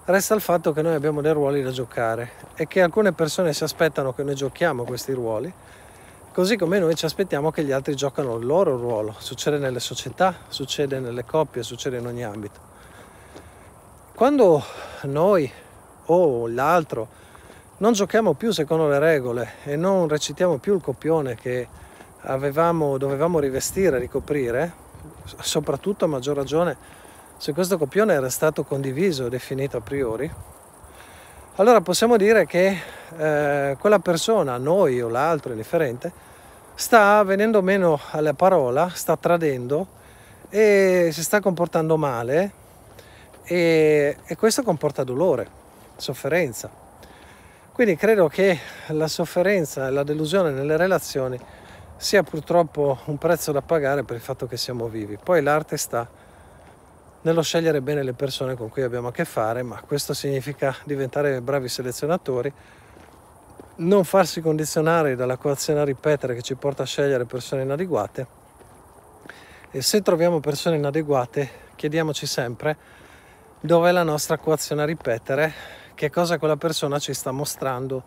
Resta 0.04 0.34
il 0.34 0.40
fatto 0.40 0.72
che 0.72 0.82
noi 0.82 0.94
abbiamo 0.94 1.20
dei 1.20 1.32
ruoli 1.32 1.62
da 1.62 1.70
giocare 1.70 2.32
e 2.56 2.66
che 2.66 2.82
alcune 2.82 3.12
persone 3.12 3.52
si 3.52 3.62
aspettano 3.62 4.12
che 4.12 4.24
noi 4.24 4.34
giochiamo 4.34 4.82
questi 4.82 5.12
ruoli, 5.12 5.52
così 6.32 6.56
come 6.56 6.80
noi 6.80 6.96
ci 6.96 7.04
aspettiamo 7.04 7.52
che 7.52 7.62
gli 7.62 7.70
altri 7.70 7.94
giocano 7.94 8.34
il 8.36 8.44
loro 8.44 8.76
ruolo. 8.76 9.14
Succede 9.18 9.58
nelle 9.58 9.78
società, 9.78 10.34
succede 10.48 10.98
nelle 10.98 11.24
coppie, 11.24 11.62
succede 11.62 11.98
in 11.98 12.06
ogni 12.06 12.24
ambito. 12.24 12.58
Quando 14.12 14.64
noi 15.02 15.48
o 16.06 16.48
l'altro 16.48 17.08
non 17.76 17.92
giochiamo 17.92 18.32
più 18.32 18.50
secondo 18.50 18.88
le 18.88 18.98
regole 18.98 19.52
e 19.62 19.76
non 19.76 20.08
recitiamo 20.08 20.58
più 20.58 20.74
il 20.74 20.82
copione 20.82 21.36
che 21.36 21.68
avevamo, 22.22 22.98
dovevamo 22.98 23.38
rivestire, 23.38 24.00
ricoprire, 24.00 24.72
soprattutto 25.42 26.06
a 26.06 26.08
maggior 26.08 26.34
ragione 26.34 27.01
se 27.42 27.52
questo 27.52 27.76
copione 27.76 28.12
era 28.14 28.30
stato 28.30 28.62
condiviso 28.62 29.28
definito 29.28 29.76
a 29.76 29.80
priori, 29.80 30.30
allora 31.56 31.80
possiamo 31.80 32.16
dire 32.16 32.46
che 32.46 32.80
eh, 33.18 33.76
quella 33.80 33.98
persona, 33.98 34.58
noi 34.58 35.00
o 35.00 35.08
l'altro 35.08 35.50
indifferente, 35.50 36.12
sta 36.76 37.20
venendo 37.24 37.60
meno 37.60 37.98
alla 38.12 38.32
parola, 38.32 38.90
sta 38.94 39.16
tradendo 39.16 39.88
e 40.50 41.08
si 41.10 41.20
sta 41.24 41.40
comportando 41.40 41.96
male 41.96 42.52
e, 43.42 44.18
e 44.24 44.36
questo 44.36 44.62
comporta 44.62 45.02
dolore, 45.02 45.48
sofferenza. 45.96 46.70
Quindi 47.72 47.96
credo 47.96 48.28
che 48.28 48.56
la 48.90 49.08
sofferenza 49.08 49.88
e 49.88 49.90
la 49.90 50.04
delusione 50.04 50.52
nelle 50.52 50.76
relazioni 50.76 51.40
sia 51.96 52.22
purtroppo 52.22 53.00
un 53.06 53.18
prezzo 53.18 53.50
da 53.50 53.62
pagare 53.62 54.04
per 54.04 54.14
il 54.14 54.22
fatto 54.22 54.46
che 54.46 54.56
siamo 54.56 54.86
vivi. 54.86 55.18
Poi 55.20 55.42
l'arte 55.42 55.76
sta 55.76 56.21
nello 57.22 57.42
scegliere 57.42 57.80
bene 57.80 58.02
le 58.02 58.12
persone 58.12 58.54
con 58.54 58.68
cui 58.68 58.82
abbiamo 58.82 59.08
a 59.08 59.12
che 59.12 59.24
fare, 59.24 59.62
ma 59.62 59.80
questo 59.80 60.14
significa 60.14 60.74
diventare 60.84 61.40
bravi 61.40 61.68
selezionatori, 61.68 62.52
non 63.76 64.04
farsi 64.04 64.40
condizionare 64.40 65.16
dalla 65.16 65.36
coazione 65.36 65.80
a 65.80 65.84
ripetere 65.84 66.34
che 66.34 66.42
ci 66.42 66.54
porta 66.56 66.82
a 66.82 66.86
scegliere 66.86 67.24
persone 67.24 67.62
inadeguate 67.62 68.40
e 69.70 69.80
se 69.80 70.02
troviamo 70.02 70.40
persone 70.40 70.76
inadeguate 70.76 71.70
chiediamoci 71.76 72.26
sempre 72.26 72.76
dov'è 73.60 73.90
la 73.90 74.02
nostra 74.02 74.36
coazione 74.36 74.82
a 74.82 74.84
ripetere, 74.84 75.52
che 75.94 76.10
cosa 76.10 76.38
quella 76.38 76.56
persona 76.56 76.98
ci 76.98 77.14
sta 77.14 77.30
mostrando 77.30 78.02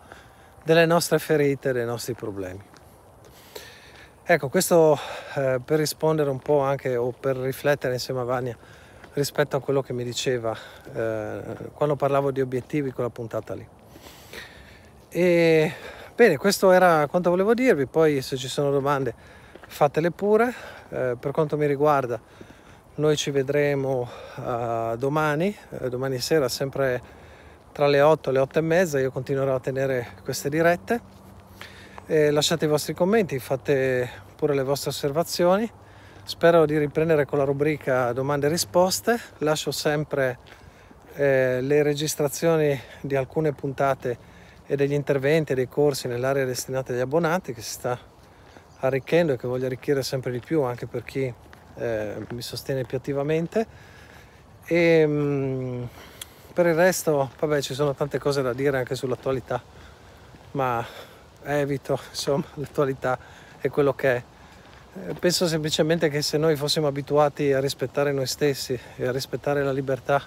delle 0.62 0.86
nostre 0.86 1.18
ferite, 1.18 1.72
dei 1.72 1.84
nostri 1.84 2.14
problemi. 2.14 2.62
Ecco, 4.22 4.48
questo 4.48 4.98
eh, 5.34 5.60
per 5.64 5.78
rispondere 5.78 6.30
un 6.30 6.38
po' 6.38 6.60
anche 6.60 6.96
o 6.96 7.12
per 7.12 7.36
riflettere 7.36 7.94
insieme 7.94 8.20
a 8.20 8.24
Vania 8.24 8.56
rispetto 9.16 9.56
a 9.56 9.60
quello 9.60 9.80
che 9.80 9.94
mi 9.94 10.04
diceva 10.04 10.54
eh, 10.94 11.40
quando 11.72 11.96
parlavo 11.96 12.30
di 12.30 12.42
obiettivi 12.42 12.92
con 12.92 13.02
la 13.02 13.10
puntata 13.10 13.54
lì. 13.54 13.66
E 15.08 15.72
bene, 16.14 16.36
questo 16.36 16.70
era 16.70 17.06
quanto 17.06 17.30
volevo 17.30 17.54
dirvi, 17.54 17.86
poi 17.86 18.20
se 18.20 18.36
ci 18.36 18.46
sono 18.46 18.70
domande 18.70 19.14
fatele 19.66 20.10
pure. 20.10 20.52
Eh, 20.90 21.16
per 21.18 21.30
quanto 21.32 21.56
mi 21.56 21.66
riguarda, 21.66 22.20
noi 22.96 23.16
ci 23.16 23.30
vedremo 23.30 24.08
uh, 24.36 24.96
domani, 24.96 25.54
eh, 25.70 25.88
domani 25.88 26.18
sera, 26.18 26.48
sempre 26.48 27.02
tra 27.72 27.86
le 27.86 28.02
8 28.02 28.28
e 28.28 28.32
le 28.34 28.38
8 28.38 28.58
e 28.58 28.62
mezza. 28.62 29.00
Io 29.00 29.10
continuerò 29.10 29.54
a 29.54 29.60
tenere 29.60 30.08
queste 30.22 30.50
dirette. 30.50 31.14
Lasciate 32.06 32.66
i 32.66 32.68
vostri 32.68 32.94
commenti, 32.94 33.36
fate 33.40 34.08
pure 34.36 34.54
le 34.54 34.62
vostre 34.62 34.90
osservazioni 34.90 35.68
Spero 36.26 36.66
di 36.66 36.76
riprendere 36.76 37.24
con 37.24 37.38
la 37.38 37.44
rubrica 37.44 38.12
domande 38.12 38.46
e 38.46 38.48
risposte. 38.48 39.16
Lascio 39.38 39.70
sempre 39.70 40.40
eh, 41.14 41.60
le 41.60 41.84
registrazioni 41.84 42.76
di 43.00 43.14
alcune 43.14 43.52
puntate 43.52 44.18
e 44.66 44.74
degli 44.74 44.92
interventi 44.92 45.52
e 45.52 45.54
dei 45.54 45.68
corsi 45.68 46.08
nell'area 46.08 46.44
destinata 46.44 46.92
agli 46.92 46.98
abbonati 46.98 47.52
che 47.54 47.60
si 47.60 47.70
sta 47.70 47.96
arricchendo 48.80 49.34
e 49.34 49.36
che 49.36 49.46
voglio 49.46 49.66
arricchire 49.66 50.02
sempre 50.02 50.32
di 50.32 50.40
più 50.40 50.62
anche 50.62 50.88
per 50.88 51.04
chi 51.04 51.32
eh, 51.76 52.26
mi 52.32 52.42
sostiene 52.42 52.82
più 52.82 52.96
attivamente. 52.96 53.66
E 54.64 55.06
mh, 55.06 55.12
mm, 55.12 55.82
per 56.52 56.66
il 56.66 56.74
resto, 56.74 57.30
vabbè, 57.38 57.60
ci 57.60 57.72
sono 57.72 57.94
tante 57.94 58.18
cose 58.18 58.42
da 58.42 58.52
dire 58.52 58.78
anche 58.78 58.96
sull'attualità, 58.96 59.62
ma 60.50 60.84
evito, 61.44 61.96
insomma, 62.08 62.46
l'attualità 62.54 63.16
è 63.60 63.68
quello 63.68 63.94
che 63.94 64.16
è 64.16 64.22
penso 65.18 65.46
semplicemente 65.46 66.08
che 66.08 66.22
se 66.22 66.38
noi 66.38 66.56
fossimo 66.56 66.86
abituati 66.86 67.52
a 67.52 67.60
rispettare 67.60 68.12
noi 68.12 68.26
stessi 68.26 68.78
e 68.96 69.06
a 69.06 69.12
rispettare 69.12 69.62
la 69.62 69.72
libertà 69.72 70.22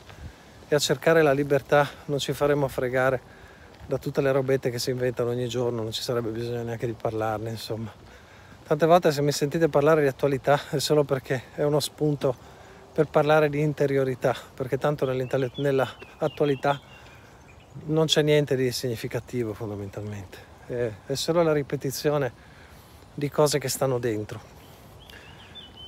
e 0.68 0.76
a 0.76 0.80
cercare 0.80 1.22
la 1.22 1.32
libertà 1.32 1.88
non 2.06 2.20
ci 2.20 2.34
faremmo 2.34 2.68
fregare 2.68 3.38
da 3.88 3.98
tutte 3.98 4.22
le 4.22 4.32
robette 4.32 4.70
che 4.70 4.78
si 4.78 4.92
inventano 4.92 5.32
ogni 5.32 5.48
giorno, 5.48 5.82
non 5.82 5.92
ci 5.92 6.04
sarebbe 6.04 6.30
bisogno 6.30 6.62
neanche 6.62 6.86
di 6.86 6.94
parlarne, 6.94 7.50
insomma. 7.50 7.92
Tante 8.64 8.86
volte 8.86 9.12
se 9.12 9.24
mi 9.24 9.32
sentite 9.32 9.68
parlare 9.68 10.02
di 10.02 10.08
attualità 10.08 10.60
è 10.70 10.78
solo 10.78 11.04
perché 11.04 11.46
è 11.56 11.64
uno 11.64 11.80
spunto 11.80 12.36
per 12.94 13.08
parlare 13.08 13.50
di 13.50 13.62
interiorità, 13.62 14.36
perché 14.54 14.78
tanto 14.78 15.06
nell'attualità 15.06 16.80
non 17.86 18.06
c'è 18.06 18.22
niente 18.22 18.56
di 18.56 18.72
significativo 18.72 19.56
fondamentalmente, 19.56 20.38
è 20.68 21.16
solo 21.16 21.42
la 21.42 21.54
ripetizione 21.54 22.32
di 23.16 23.30
cose 23.30 23.58
che 23.58 23.70
stanno 23.70 23.98
dentro. 23.98 24.58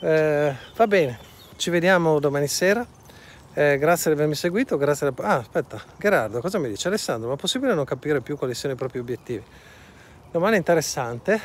Eh, 0.03 0.55
va 0.75 0.87
bene, 0.87 1.19
ci 1.57 1.69
vediamo 1.69 2.19
domani 2.19 2.47
sera. 2.47 2.83
Eh, 3.53 3.77
grazie 3.77 4.09
di 4.09 4.17
avermi 4.17 4.33
seguito. 4.33 4.75
Grazie 4.75 5.11
da... 5.11 5.23
Ah, 5.23 5.35
aspetta, 5.35 5.79
Gerardo, 5.99 6.39
cosa 6.41 6.57
mi 6.57 6.69
dice? 6.69 6.87
Alessandro, 6.87 7.27
ma 7.27 7.35
è 7.35 7.37
possibile 7.37 7.75
non 7.75 7.85
capire 7.85 8.19
più 8.21 8.35
quali 8.35 8.55
siano 8.55 8.73
i 8.73 8.77
propri 8.77 8.97
obiettivi? 8.97 9.43
Domanda 10.31 10.57
interessante. 10.57 11.39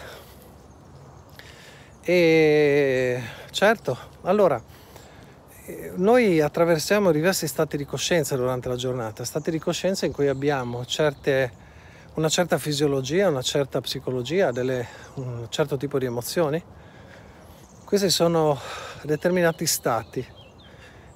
E 2.00 3.22
certo, 3.50 3.98
allora, 4.22 4.62
eh, 5.66 5.92
noi 5.96 6.40
attraversiamo 6.40 7.12
diversi 7.12 7.46
stati 7.46 7.76
di 7.76 7.84
coscienza 7.84 8.36
durante 8.36 8.68
la 8.68 8.76
giornata, 8.76 9.22
stati 9.24 9.50
di 9.50 9.58
coscienza 9.58 10.06
in 10.06 10.12
cui 10.12 10.28
abbiamo 10.28 10.86
certe, 10.86 11.52
una 12.14 12.30
certa 12.30 12.56
fisiologia, 12.56 13.28
una 13.28 13.42
certa 13.42 13.82
psicologia, 13.82 14.50
delle, 14.50 14.86
un 15.14 15.46
certo 15.50 15.76
tipo 15.76 15.98
di 15.98 16.06
emozioni 16.06 16.64
questi 17.86 18.10
sono 18.10 18.58
determinati 19.02 19.64
stati 19.64 20.26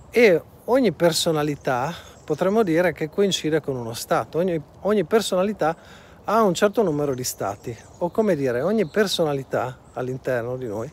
e 0.09 0.40
ogni 0.66 0.92
personalità 0.92 1.92
potremmo 2.24 2.62
dire 2.62 2.92
che 2.92 3.11
coincide 3.11 3.61
con 3.61 3.74
uno 3.74 3.92
stato. 3.92 4.38
Ogni, 4.38 4.62
ogni 4.83 5.02
personalità 5.02 5.76
ha 6.22 6.42
un 6.42 6.54
certo 6.54 6.85
numero 6.85 7.12
di 7.12 7.24
stati 7.24 7.76
o 7.98 8.11
come 8.11 8.37
dire 8.37 8.62
ogni 8.62 8.87
personalità 8.87 9.78
all'interno 9.94 10.56
di 10.56 10.68
noi 10.68 10.88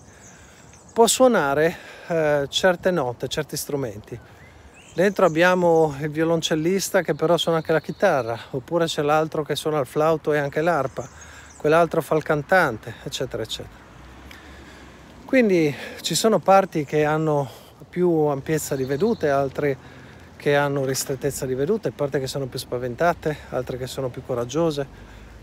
può 0.93 1.05
suonare 1.05 1.77
eh, 2.07 2.47
certe 2.49 2.89
note, 2.89 3.27
certi 3.27 3.55
strumenti. 3.55 4.19
Dentro 4.95 5.27
abbiamo 5.27 5.95
il 5.99 6.09
violoncellista 6.09 7.03
che 7.03 7.13
però 7.13 7.37
suona 7.37 7.57
anche 7.57 7.71
la 7.71 7.81
chitarra, 7.81 8.35
oppure 8.49 8.85
c'è 8.85 9.03
l'altro 9.03 9.43
che 9.43 9.55
suona 9.55 9.77
il 9.77 9.85
flauto 9.85 10.33
e 10.33 10.39
anche 10.39 10.61
l'arpa, 10.61 11.07
quell'altro 11.55 12.01
fa 12.01 12.15
il 12.15 12.23
cantante, 12.23 12.95
eccetera, 13.03 13.43
eccetera. 13.43 13.86
Quindi 15.27 15.75
ci 15.99 16.15
sono 16.15 16.39
parti 16.39 16.85
che 16.85 17.03
hanno 17.03 17.49
più 17.89 18.09
ampiezza 18.27 18.77
di 18.77 18.85
vedute, 18.85 19.29
altre 19.29 19.77
che 20.37 20.55
hanno 20.55 20.85
ristrettezza 20.85 21.45
di 21.45 21.53
vedute, 21.53 21.91
parti 21.91 22.17
che 22.17 22.27
sono 22.27 22.45
più 22.45 22.57
spaventate, 22.57 23.35
altre 23.49 23.77
che 23.77 23.87
sono 23.87 24.07
più 24.07 24.23
coraggiose, 24.25 24.87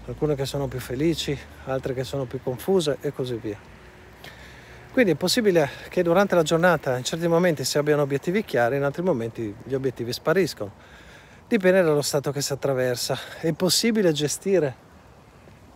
alcune 0.07 0.37
che 0.37 0.47
sono 0.47 0.69
più 0.69 0.81
felici, 0.81 1.39
altre 1.67 1.93
che 1.93 2.03
sono 2.03 2.25
più 2.25 2.43
confuse 2.43 2.97
e 3.03 3.13
così 3.13 3.35
via. 3.35 3.59
Quindi 4.91 5.13
è 5.13 5.17
possibile 5.17 5.69
che 5.91 6.03
durante 6.03 6.35
la 6.35 6.43
giornata 6.43 6.97
in 6.97 7.05
certi 7.05 7.29
momenti 7.29 7.63
si 7.63 7.77
abbiano 7.77 8.01
obiettivi 8.01 8.43
chiari, 8.43 8.77
in 8.77 8.85
altri 8.85 9.03
momenti 9.03 9.55
gli 9.65 9.75
obiettivi 9.75 10.15
spariscono. 10.15 10.73
Dipende 11.47 11.83
dallo 11.83 12.01
stato 12.01 12.33
che 12.33 12.41
si 12.41 12.55
attraversa. 12.55 13.19
È 13.39 13.53
possibile 13.53 14.13
gestire 14.13 14.75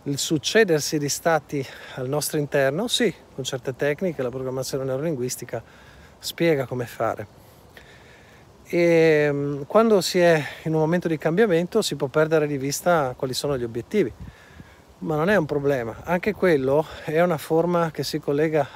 il 0.09 0.17
succedersi 0.17 0.97
di 0.97 1.07
stati 1.07 1.65
al 1.95 2.09
nostro 2.09 2.39
interno? 2.39 2.87
Sì, 2.87 3.13
con 3.35 3.43
certe 3.43 3.75
tecniche, 3.75 4.23
la 4.23 4.29
programmazione 4.29 4.83
neurolinguistica 4.83 5.61
spiega 6.17 6.65
come 6.65 6.85
fare. 6.85 7.27
E 8.65 9.29
mm, 9.31 9.61
quando 9.67 10.01
si 10.01 10.19
è 10.19 10.43
in 10.63 10.73
un 10.73 10.79
momento 10.79 11.07
di 11.07 11.17
cambiamento 11.17 11.81
si 11.81 11.95
può 11.95 12.07
perdere 12.07 12.47
di 12.47 12.57
vista 12.57 13.13
quali 13.15 13.33
sono 13.33 13.57
gli 13.57 13.63
obiettivi, 13.63 14.11
ma 14.99 15.15
non 15.15 15.29
è 15.29 15.35
un 15.35 15.45
problema. 15.45 15.95
Anche 16.03 16.33
quello 16.33 16.85
è 17.05 17.21
una 17.21 17.37
forma 17.37 17.91
che 17.91 18.03
si 18.03 18.19
collega 18.19 18.67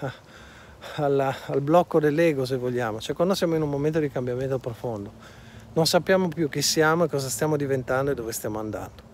alla, 0.96 1.36
al 1.48 1.62
blocco 1.62 2.00
dell'ego, 2.00 2.46
se 2.46 2.58
vogliamo, 2.58 3.00
cioè 3.02 3.15
quando 3.15 3.34
siamo 3.34 3.56
in 3.56 3.62
un 3.62 3.69
momento 3.69 4.00
di 4.00 4.10
cambiamento 4.10 4.60
profondo. 4.60 5.41
Non 5.74 5.88
sappiamo 5.88 6.28
più 6.28 6.50
chi 6.50 6.62
siamo 6.62 7.06
e 7.06 7.10
cosa 7.10 7.30
stiamo 7.30 7.58
diventando 7.58 8.12
e 8.12 8.13
dove 8.13 8.32
stiamo 8.32 8.60
andando. 8.60 9.12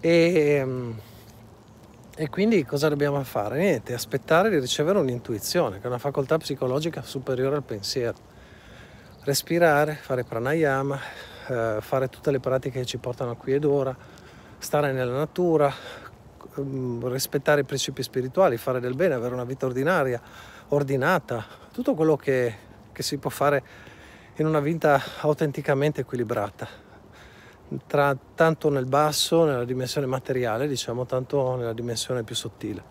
E, 0.00 0.62
mm, 0.64 0.92
e 2.14 2.28
quindi 2.28 2.62
cosa 2.64 2.90
dobbiamo 2.90 3.22
fare? 3.24 3.58
Niente, 3.58 3.94
aspettare 3.94 4.50
di 4.50 4.58
ricevere 4.58 4.98
un'intuizione, 4.98 5.78
che 5.78 5.84
è 5.84 5.86
una 5.86 5.98
facoltà 5.98 6.36
psicologica 6.36 7.00
superiore 7.02 7.56
al 7.56 7.62
pensiero. 7.62 8.16
Respirare, 9.24 9.94
fare 9.94 10.22
pranayama, 10.22 10.98
eh, 11.48 11.76
fare 11.80 12.08
tutte 12.08 12.30
le 12.30 12.38
pratiche 12.38 12.80
che 12.80 12.84
ci 12.84 12.98
portano 12.98 13.34
qui 13.36 13.54
ed 13.54 13.64
ora, 13.64 13.96
stare 14.58 14.92
nella 14.92 15.16
natura, 15.16 15.72
mm, 16.60 17.06
rispettare 17.06 17.62
i 17.62 17.64
principi 17.64 18.02
spirituali, 18.02 18.58
fare 18.58 18.78
del 18.78 18.94
bene, 18.94 19.14
avere 19.14 19.32
una 19.32 19.44
vita 19.44 19.64
ordinaria, 19.64 20.20
ordinata, 20.68 21.46
tutto 21.72 21.94
quello 21.94 22.16
che, 22.16 22.54
che 22.92 23.02
si 23.02 23.16
può 23.16 23.30
fare 23.30 23.62
in 24.36 24.46
una 24.46 24.60
vita 24.60 25.00
autenticamente 25.20 26.02
equilibrata 26.02 26.91
tra, 27.86 28.16
tanto 28.34 28.68
nel 28.70 28.86
basso, 28.86 29.44
nella 29.44 29.64
dimensione 29.64 30.06
materiale, 30.06 30.66
diciamo, 30.66 31.06
tanto 31.06 31.56
nella 31.56 31.72
dimensione 31.72 32.22
più 32.22 32.34
sottile. 32.34 32.82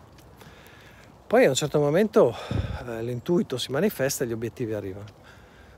Poi 1.28 1.46
a 1.46 1.50
un 1.50 1.56
certo 1.56 1.80
momento 1.80 2.36
eh, 2.86 3.02
l'intuito 3.02 3.58
si 3.58 3.72
manifesta 3.72 4.24
e 4.24 4.28
gli 4.28 4.34
obiettivi 4.34 4.74
arrivano. 4.74 5.20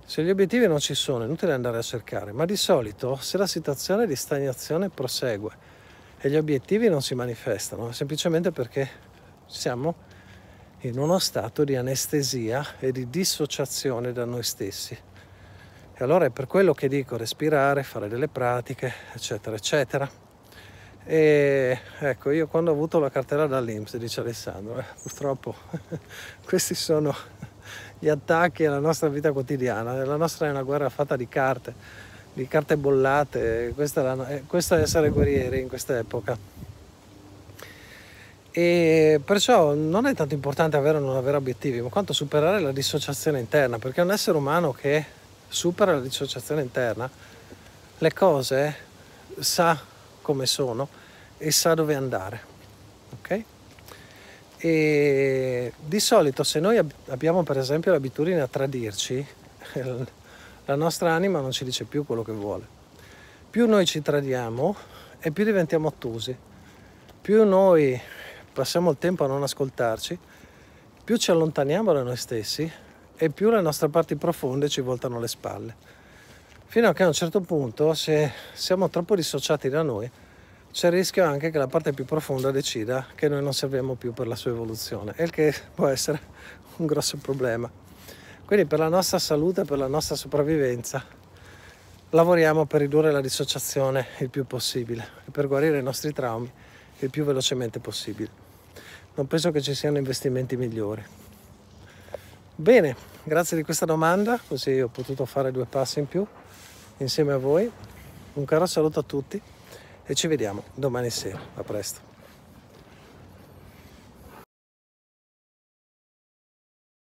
Se 0.06 0.24
gli 0.24 0.30
obiettivi 0.30 0.68
non 0.68 0.80
ci 0.80 0.96
sono 0.96 1.24
è 1.24 1.28
inutile 1.28 1.54
andare 1.54 1.78
a 1.78 1.82
cercare, 1.82 2.32
ma 2.32 2.46
di 2.46 2.58
solito 2.58 3.16
se 3.18 3.38
la 3.38 3.48
situazione 3.48 4.08
di 4.08 4.16
stagnazione 4.16 4.90
prosegue 4.90 5.52
e 6.18 6.30
gli 6.30 6.36
obiettivi 6.36 6.90
non 6.90 7.02
si 7.02 7.16
manifestano, 7.16 7.90
è 7.90 7.94
semplicemente 7.94 8.52
perché 8.52 8.90
siamo 9.46 9.96
in 10.80 10.98
uno 10.98 11.20
stato 11.20 11.64
di 11.64 11.76
anestesia 11.76 12.80
e 12.80 12.92
di 12.92 13.10
dissociazione 13.10 14.12
da 14.12 14.26
noi 14.26 14.44
stessi 14.44 14.98
e 15.96 16.04
allora 16.04 16.26
è 16.26 16.30
per 16.32 16.48
quello 16.48 16.74
che 16.74 16.88
dico 16.88 17.18
respirare, 17.18 17.84
fare 17.84 18.08
delle 18.08 18.28
pratiche, 18.28 18.92
eccetera, 19.14 19.56
eccetera. 19.56 20.10
E 21.06 21.80
ecco, 22.00 22.32
io 22.32 22.48
quando 22.48 22.72
ho 22.72 22.74
avuto 22.74 22.98
la 22.98 23.12
cartella 23.12 23.46
dall'Inps, 23.46 23.98
dice 23.98 24.22
Alessandro, 24.22 24.80
eh, 24.80 24.86
purtroppo 25.02 25.54
questi 26.44 26.74
sono 26.74 27.14
gli 28.00 28.10
attacchi 28.10 28.66
alla 28.66 28.80
nostra 28.80 29.08
vita 29.08 29.32
quotidiana. 29.32 30.04
La 30.04 30.16
nostra 30.16 30.48
è 30.48 30.50
una 30.50 30.64
guerra 30.64 30.90
fatta 30.90 31.16
di 31.16 31.28
carte, 31.28 31.74
di 32.34 32.48
carte 32.48 32.76
bollate. 32.76 33.72
Questa 33.76 34.02
è, 34.02 34.04
la, 34.04 34.28
eh, 34.30 34.44
questo 34.48 34.76
è 34.76 34.82
essere 34.82 35.10
guerrieri 35.10 35.60
in 35.60 35.68
questa 35.68 35.98
epoca. 35.98 36.36
E 38.50 39.22
perciò 39.24 39.74
non 39.74 40.06
è 40.08 40.14
tanto 40.16 40.34
importante 40.34 40.76
avere 40.76 40.98
o 40.98 41.02
non 41.02 41.16
avere 41.16 41.38
obiettivi, 41.38 41.82
ma 41.82 41.90
quanto 41.90 42.14
superare 42.14 42.60
la 42.60 42.72
dissociazione 42.72 43.40
interna, 43.40 43.78
perché 43.78 44.02
un 44.02 44.12
essere 44.12 44.38
umano 44.38 44.72
che 44.72 45.22
supera 45.54 45.94
la 45.94 46.00
dissociazione 46.00 46.64
interna, 46.64 47.08
le 48.00 48.14
cose 48.14 48.76
sa 49.40 49.80
come 50.22 50.48
sono 50.48 50.88
e 51.38 51.52
sa 51.52 51.76
dove 51.76 51.94
andare. 51.94 52.42
Ok? 53.14 53.44
E 54.58 55.74
di 55.80 56.00
solito 56.00 56.44
se 56.44 56.60
noi 56.60 56.80
abbiamo 57.10 57.44
per 57.44 57.60
esempio 57.60 57.92
l'abitudine 57.92 58.42
a 58.42 58.48
tradirci, 58.48 59.26
la 60.66 60.76
nostra 60.76 61.14
anima 61.14 61.40
non 61.40 61.52
ci 61.52 61.64
dice 61.64 61.84
più 61.84 62.04
quello 62.04 62.24
che 62.24 62.32
vuole. 62.32 62.66
Più 63.48 63.68
noi 63.68 63.86
ci 63.86 64.02
tradiamo 64.02 64.76
e 65.20 65.32
più 65.32 65.44
diventiamo 65.44 65.88
ottusi. 65.88 66.36
Più 67.22 67.46
noi 67.46 68.02
passiamo 68.52 68.90
il 68.90 68.98
tempo 68.98 69.24
a 69.24 69.28
non 69.28 69.44
ascoltarci, 69.44 70.18
più 71.04 71.16
ci 71.18 71.30
allontaniamo 71.30 71.94
da 71.94 72.02
noi 72.02 72.18
stessi 72.18 72.72
e 73.24 73.30
più 73.30 73.50
le 73.50 73.62
nostre 73.62 73.88
parti 73.88 74.18
profonde 74.18 74.68
ci 74.68 74.82
voltano 74.82 75.18
le 75.18 75.30
spalle. 75.30 75.76
Fino 76.66 76.90
a 76.90 76.94
che 76.94 77.04
a 77.04 77.08
un 77.08 77.14
certo 77.14 77.40
punto, 77.40 77.94
se 77.94 78.34
siamo 78.52 78.90
troppo 78.90 79.16
dissociati 79.16 79.70
da 79.70 79.82
noi, 79.82 80.12
c'è 80.74 80.88
il 80.88 80.94
rischio 80.94 81.24
anche 81.24 81.50
che 81.50 81.58
la 81.58 81.68
parte 81.68 81.94
più 81.94 82.04
profonda 82.04 82.52
decida 82.52 83.06
che 83.16 83.30
noi 83.30 83.42
non 83.42 83.54
serviamo 83.54 83.94
più 83.94 84.12
per 84.12 84.28
la 84.28 84.36
sua 84.36 84.52
evoluzione, 84.52 85.14
il 85.20 85.30
che 85.30 85.56
può 85.74 85.88
essere 85.88 86.20
un 86.78 86.86
grosso 86.86 87.16
problema. 87.16 87.72
Quindi 88.44 88.66
per 88.66 88.80
la 88.80 88.90
nostra 88.90 89.20
salute, 89.20 89.64
per 89.64 89.78
la 89.78 89.88
nostra 89.88 90.18
sopravvivenza, 90.18 91.02
lavoriamo 92.10 92.66
per 92.66 92.82
ridurre 92.82 93.14
la 93.14 93.22
dissociazione 93.22 94.08
il 94.20 94.30
più 94.30 94.46
possibile 94.46 95.08
e 95.26 95.32
per 95.32 95.48
guarire 95.48 95.80
i 95.80 95.84
nostri 95.84 96.12
traumi 96.12 96.52
il 97.00 97.10
più 97.10 97.24
velocemente 97.24 97.80
possibile. 97.80 98.30
Non 99.16 99.28
penso 99.28 99.50
che 99.52 99.62
ci 99.62 99.74
siano 99.74 99.98
investimenti 99.98 100.58
migliori. 100.58 101.23
Bene, 102.56 102.96
grazie 103.24 103.58
di 103.58 103.64
questa 103.64 103.86
domanda, 103.86 104.40
così 104.48 104.80
ho 104.80 104.88
potuto 104.88 105.26
fare 105.26 105.52
due 105.52 105.66
passi 105.66 105.98
in 105.98 106.08
più 106.08 106.24
insieme 106.98 107.34
a 107.34 107.38
voi. 107.38 107.70
Un 108.34 108.46
caro 108.46 108.68
saluto 108.68 109.00
a 109.00 109.04
tutti 109.04 109.42
e 110.06 110.14
ci 110.14 110.28
vediamo 110.28 110.64
domani 110.76 111.10
sera. 111.10 111.40
A 111.56 111.64
presto. 111.64 112.13